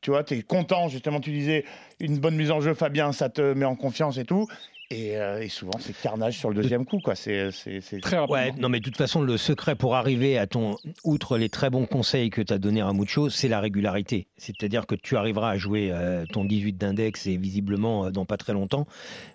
[0.00, 0.88] tu vois, t'es content.
[0.88, 1.64] Justement, tu disais
[1.98, 4.46] une bonne mise en jeu, Fabien, ça te met en confiance et tout.
[4.90, 7.16] Et, euh, et souvent, c'est carnage sur le deuxième coup, quoi.
[7.16, 8.36] C'est, c'est, c'est- Très rapidement.
[8.40, 11.70] Ouais, non, mais de toute façon, le secret pour arriver à ton, outre les très
[11.70, 14.28] bons conseils que tu as donnés à Mucho, c'est la régularité.
[14.36, 18.36] C'est-à-dire que tu arriveras à jouer euh, ton 18 d'index et visiblement euh, dans pas
[18.36, 18.86] très longtemps,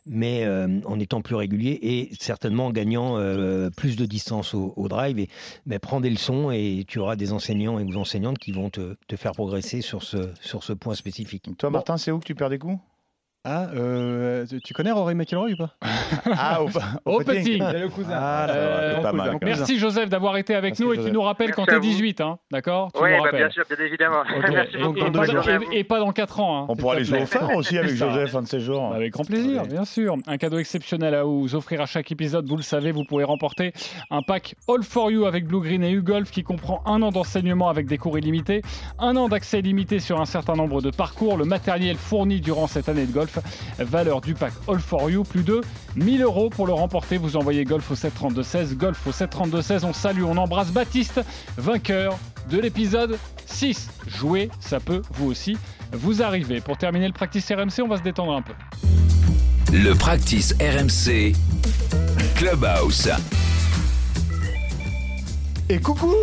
[0.06, 4.74] mais euh, en étant plus régulier et certainement en gagnant euh, plus de distance au,
[4.78, 5.20] au drive.
[5.20, 5.28] Et
[5.66, 8.96] mais prends des leçons et tu auras des enseignants et des enseignantes qui vont te,
[9.08, 11.50] te faire progresser sur ce, sur ce point spécifique.
[11.58, 12.80] Toi, Martin, c'est où que tu perds des coups?
[13.44, 15.72] Ah, euh, tu- tu connais Rory McIlroy ou pas?
[16.38, 16.68] Ah, au,
[17.06, 17.64] Au putting.
[17.72, 18.14] C'est le cousin.
[18.14, 19.38] Ah, Euh, pas cousin.
[19.42, 21.94] Merci Joseph d'avoir été avec Merci, nous et tu nous rappelles quand Merci t'es vous.
[21.94, 22.92] 18, hein, d'accord?
[22.94, 24.24] Tu Oui, bah, bien sûr, bien évidemment.
[24.52, 26.62] Merci Et, pas dans, et- et pas dans 4 ans.
[26.62, 27.92] hein, On pourra aller jouer au phare aussi avec.
[27.96, 28.94] Joseph, un de ces jours.
[28.94, 30.18] Avec grand plaisir, bien sûr.
[30.28, 32.48] Un cadeau exceptionnel à vous offrir à chaque épisode.
[32.48, 33.74] Vous le savez, vous pouvez remporter
[34.12, 37.70] un pack All for You avec Blue Green et U-Golf qui comprend un an d'enseignement
[37.70, 38.62] avec des cours illimités,
[39.00, 42.88] un an d'accès illimité sur un certain nombre de parcours, le matériel fourni durant cette
[42.90, 43.46] année de golf golf.
[43.80, 45.62] Valeur du pack All for You, plus de
[45.96, 47.18] 1000 euros pour le remporter.
[47.18, 49.86] Vous envoyez golf au 732-16, golf au 732-16.
[49.86, 51.22] On salue, on embrasse Baptiste,
[51.58, 52.18] vainqueur
[52.50, 53.90] de l'épisode 6.
[54.08, 55.58] Jouer, ça peut vous aussi
[55.92, 56.62] vous arriver.
[56.62, 58.54] Pour terminer le practice RMC, on va se détendre un peu.
[59.74, 61.34] Le practice RMC
[62.36, 63.10] Clubhouse.
[65.70, 66.14] Et coucou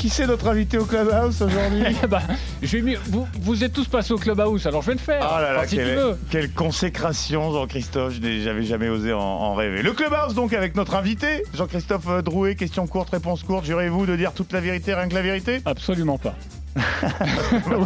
[0.00, 2.22] qui c'est notre invité au Clubhouse aujourd'hui bah,
[2.62, 5.20] j'ai mis, vous, vous êtes tous passés au Clubhouse, alors je vais le faire.
[5.22, 6.18] Ah là là, Enfin, si tu quelle, veux.
[6.30, 8.14] quelle consécration, Jean-Christophe.
[8.14, 9.82] Je n'ai- J'avais jamais osé en, en rêver.
[9.82, 12.54] Le Clubhouse, donc, avec notre invité, Jean-Christophe Drouet.
[12.54, 13.64] Question courte, réponse courte.
[13.66, 15.60] Jurez-vous de dire toute la vérité, rien que la vérité?
[15.66, 16.34] Absolument pas.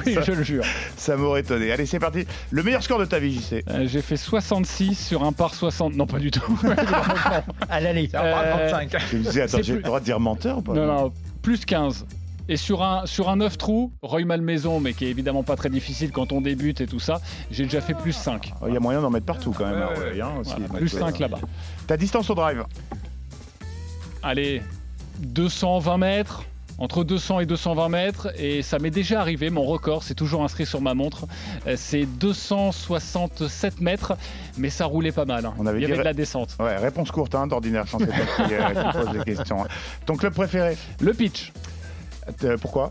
[0.04, 0.62] oui, je le jure.
[0.96, 1.72] Ça m'aurait étonné.
[1.72, 2.26] Allez, c'est parti.
[2.50, 5.96] Le meilleur score de ta vie, JC Euh, j'ai fait 66 sur un par 60.
[5.96, 6.60] Non, pas du tout.
[7.70, 8.10] À l'aller.
[8.14, 10.74] Euh, Je me disais, attends, j'ai le droit de dire menteur ou pas?
[10.74, 11.12] Non, non,
[11.44, 12.06] plus 15.
[12.48, 15.70] Et sur un, sur un 9 trous, Roy Malmaison, mais qui est évidemment pas très
[15.70, 17.20] difficile quand on débute et tout ça,
[17.50, 18.52] j'ai déjà fait plus 5.
[18.60, 19.78] Oh, Il y a moyen d'en mettre partout quand même.
[19.78, 20.50] Ouais, hein, ouais, hein, aussi.
[20.52, 21.38] Voilà, Donc, plus euh, 5 là-bas.
[21.86, 22.64] Ta distance au drive
[24.22, 24.62] Allez,
[25.20, 26.44] 220 mètres.
[26.78, 30.66] Entre 200 et 220 mètres, et ça m'est déjà arrivé, mon record, c'est toujours inscrit
[30.66, 31.26] sur ma montre,
[31.68, 34.14] euh, c'est 267 mètres,
[34.58, 35.46] mais ça roulait pas mal.
[35.46, 35.54] hein.
[35.58, 36.56] On avait Il y avait de la descente.
[36.58, 39.64] Ouais, réponse courte hein, d'ordinaire quand c'est toi qui, euh, qui pose des questions.
[40.06, 40.76] Ton club préféré?
[41.00, 41.52] Le pitch.
[42.42, 42.90] Euh, Pourquoi?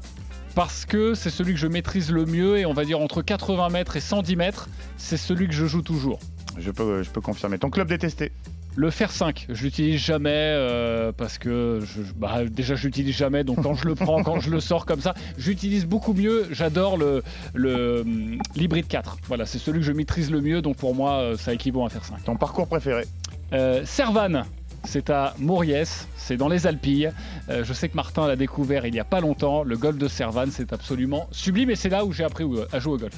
[0.55, 3.69] Parce que c'est celui que je maîtrise le mieux, et on va dire entre 80
[3.69, 6.19] mètres et 110 mètres, c'est celui que je joue toujours.
[6.57, 7.57] je peux, je peux confirmer.
[7.57, 8.31] Ton club détesté?
[8.75, 13.43] Le fer 5, je l'utilise jamais euh, parce que je, bah, déjà je l'utilise jamais,
[13.43, 16.47] donc quand je le prends, quand je le sors comme ça, j'utilise beaucoup mieux.
[16.51, 17.21] J'adore le
[17.53, 19.17] le, hum, l'hybride 4.
[19.27, 21.85] Voilà, c'est celui que je maîtrise le mieux, donc pour moi euh, ça équivaut à
[21.85, 22.23] un fer 5.
[22.23, 23.05] Ton parcours préféré
[23.53, 24.43] Euh, Servan,
[24.83, 27.11] c'est à Mauriès, c'est dans les Alpilles.
[27.49, 29.63] Euh, je sais que Martin l'a découvert il y a pas longtemps.
[29.63, 32.93] Le golf de Servan, c'est absolument sublime et c'est là où j'ai appris à jouer
[32.93, 33.15] au golf.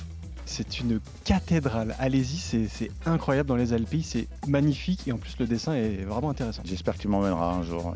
[0.47, 1.95] C'est une cathédrale.
[1.99, 6.03] Allez-y, c'est c'est incroyable dans les Alpilles, c'est magnifique et en plus le dessin est
[6.05, 6.61] vraiment intéressant.
[6.65, 7.95] J'espère que tu m'emmèneras un jour.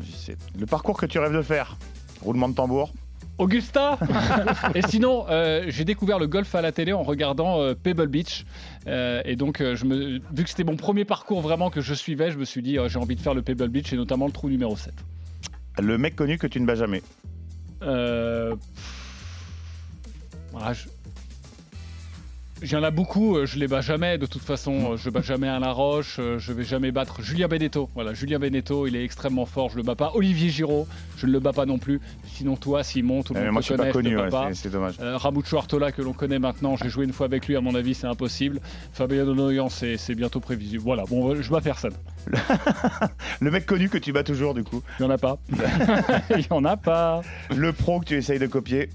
[0.58, 1.76] Le parcours que tu rêves de faire
[2.22, 2.92] Roulement de tambour
[3.38, 3.98] Augusta
[4.74, 8.44] Et sinon, euh, j'ai découvert le golf à la télé en regardant euh, Pebble Beach.
[8.86, 11.94] Euh, et donc, euh, je me, vu que c'était mon premier parcours vraiment que je
[11.94, 14.26] suivais, je me suis dit, euh, j'ai envie de faire le Pebble Beach et notamment
[14.26, 14.92] le trou numéro 7.
[15.80, 17.02] Le mec connu que tu ne bats jamais
[17.82, 18.54] Euh,
[20.52, 20.88] voilà, je-
[22.62, 24.92] Il y en a beaucoup, euh, je les bats jamais de toute façon.
[24.92, 27.88] euh, Je bats jamais Alain Roche, euh, je vais jamais battre Julien Beneteau.
[27.94, 30.12] Voilà, Julien Beneteau, il est extrêmement fort, je le bats pas.
[30.14, 30.86] Olivier Giraud,
[31.16, 32.00] je ne le bats pas non plus.
[32.26, 34.52] Sinon, toi, Simon, tout le Eh, monde moi, te connaît, connu, je ouais, pas.
[34.52, 34.96] c'est- dommage.
[35.00, 37.74] Euh, Ramucho Artola, que l'on connaît maintenant, j'ai joué une fois avec lui, à mon
[37.74, 38.60] avis, c'est impossible.
[38.92, 40.82] Fabien Donoyan, c'est c'est bientôt prévisible.
[40.82, 41.94] Voilà, bon, je bats personne.
[43.40, 45.38] Le mec connu que tu bats toujours, du coup Il y en a pas.
[46.36, 47.22] Il y en a pas.
[47.56, 48.90] Le pro que tu essayes de copier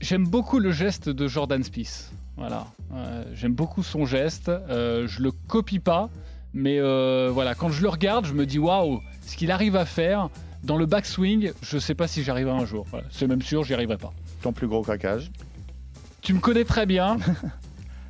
[0.00, 2.10] J'aime beaucoup le geste de Jordan Spieth.
[2.36, 4.48] Voilà, Euh, j'aime beaucoup son geste.
[4.48, 6.10] Euh, je le copie pas,
[6.52, 9.84] mais euh, voilà, quand je le regarde, je me dis waouh, ce qu'il arrive à
[9.84, 10.28] faire
[10.62, 12.86] dans le backswing, je sais pas si j'y arriverai un jour.
[12.90, 14.12] Voilà, c'est même sûr, j'y arriverai pas.
[14.42, 15.30] Ton plus gros craquage
[16.22, 17.16] Tu me connais très bien.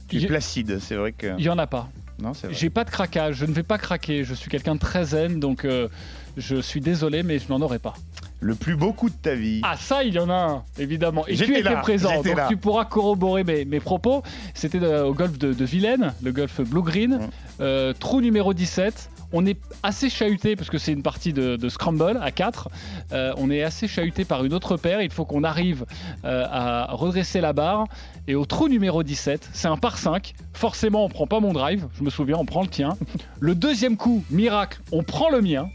[0.08, 1.34] Tu es placide, c'est vrai que.
[1.38, 1.88] Il y en a pas.
[2.20, 2.56] Non, c'est vrai.
[2.56, 4.24] J'ai pas de craquage, je ne vais pas craquer.
[4.24, 5.88] Je suis quelqu'un de très zen, donc euh,
[6.36, 7.94] je suis désolé, mais je n'en aurai pas.
[8.40, 11.26] Le plus beau coup de ta vie Ah ça, il y en a un, évidemment.
[11.26, 12.46] Et tu étais là, présent, j'étais donc là.
[12.48, 14.22] tu pourras corroborer mes, mes propos.
[14.54, 17.18] C'était euh, au golf de, de Vilaine, le golf Blue Green,
[17.60, 19.10] Euh, trou numéro 17.
[19.32, 22.68] On est assez chahuté, parce que c'est une partie de, scramble à 4.
[23.12, 25.00] Euh, on est assez chahuté par une autre paire.
[25.02, 25.84] Il faut qu'on arrive
[26.24, 27.86] euh, à redresser la barre.
[28.28, 30.34] Et au trou numéro 17, c'est un par 5.
[30.52, 31.86] Forcément, on prend pas mon drive.
[31.98, 32.96] Je me souviens, on prend le tien.
[33.40, 35.68] Le deuxième coup, miracle, on prend le mien.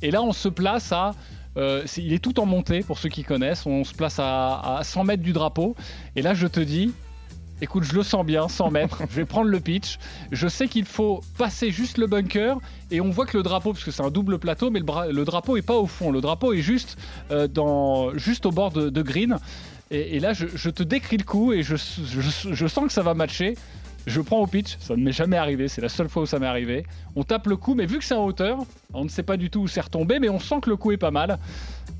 [0.00, 1.12] Et là, on se place à.
[1.56, 3.66] euh, il est tout en montée pour ceux qui connaissent.
[3.66, 5.76] On se place à, à 100 mètres du drapeau.
[6.16, 6.92] Et là, je te dis,
[7.62, 9.02] écoute, je le sens bien, 100 mètres.
[9.10, 9.98] je vais prendre le pitch.
[10.32, 12.58] Je sais qu'il faut passer juste le bunker.
[12.90, 15.56] Et on voit que le drapeau, parce que c'est un double plateau, mais le, drapeau
[15.56, 16.10] est pas au fond.
[16.10, 16.98] Le drapeau est juste,
[17.30, 19.38] euh, au bord de, green.
[19.90, 23.54] Et, là, je, te décris le coup et je sens que ça va matcher.
[24.06, 26.40] Je prends au pitch, ça ne m'est jamais arrivé, c'est la seule fois où ça
[26.40, 26.84] m'est arrivé.
[27.14, 28.58] On tape le coup, mais vu que c'est en hauteur,
[28.92, 30.90] on ne sait pas du tout où c'est retombé, mais on sent que le coup
[30.90, 31.38] est pas mal.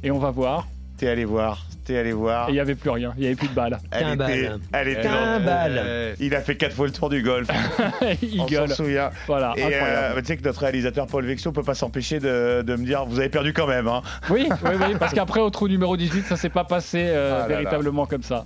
[0.02, 0.66] Et on va voir.
[1.02, 2.48] T'es allé voir, t'es allé voir.
[2.48, 3.76] Il n'y avait plus rien, il n'y avait plus de balles.
[3.90, 6.14] Elle était, elle était balle.
[6.20, 7.48] Il a fait quatre fois le tour du golf.
[8.22, 8.68] il On gueule.
[8.70, 9.10] souvient.
[9.26, 10.14] Voilà, Et incroyable.
[10.16, 13.04] euh, tu sais que notre réalisateur Paul Vexo peut pas s'empêcher de, de me dire
[13.04, 13.88] vous avez perdu quand même.
[13.88, 14.02] Hein.
[14.30, 17.34] Oui, oui, oui, parce qu'après au trou numéro 18, ça s'est pas passé euh, Ah
[17.34, 17.48] là là.
[17.48, 18.44] véritablement comme ça.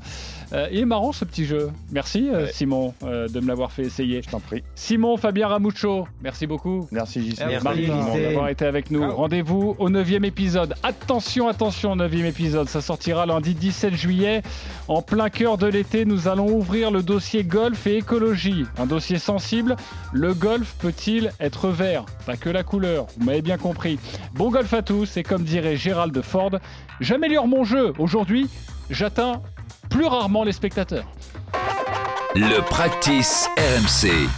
[0.53, 1.71] Euh, il est marrant ce petit jeu.
[1.91, 2.53] Merci euh, Ouais.
[2.53, 4.23] Simon euh, de me l'avoir fait essayer.
[4.23, 4.63] Je t'en prie.
[4.75, 6.87] Simon, Fabien Ramuccio, merci beaucoup.
[6.91, 7.45] Merci JC.
[7.47, 7.87] Merci,
[8.21, 9.11] d'avoir été avec nous.
[9.11, 10.75] Rendez-vous au 9 épisode.
[10.83, 12.69] Attention, attention, 9 épisode.
[12.69, 14.43] Ça sortira lundi 17 juillet.
[14.89, 18.65] En plein cœur de l'été, nous allons ouvrir le dossier golf et écologie.
[18.79, 19.77] Un dossier sensible.
[20.13, 22.05] Le golf peut-il être vert?
[22.27, 23.99] Pas que la couleur, vous m'avez bien compris.
[24.35, 26.53] Bon golf à tous et comme dirait Gérald Ford,
[27.01, 27.93] j'améliore mon jeu.
[27.99, 28.49] Aujourd'hui,
[28.91, 29.43] j'atteins
[29.89, 31.07] plus rarement les spectateurs.
[32.35, 34.29] Le practice RMC.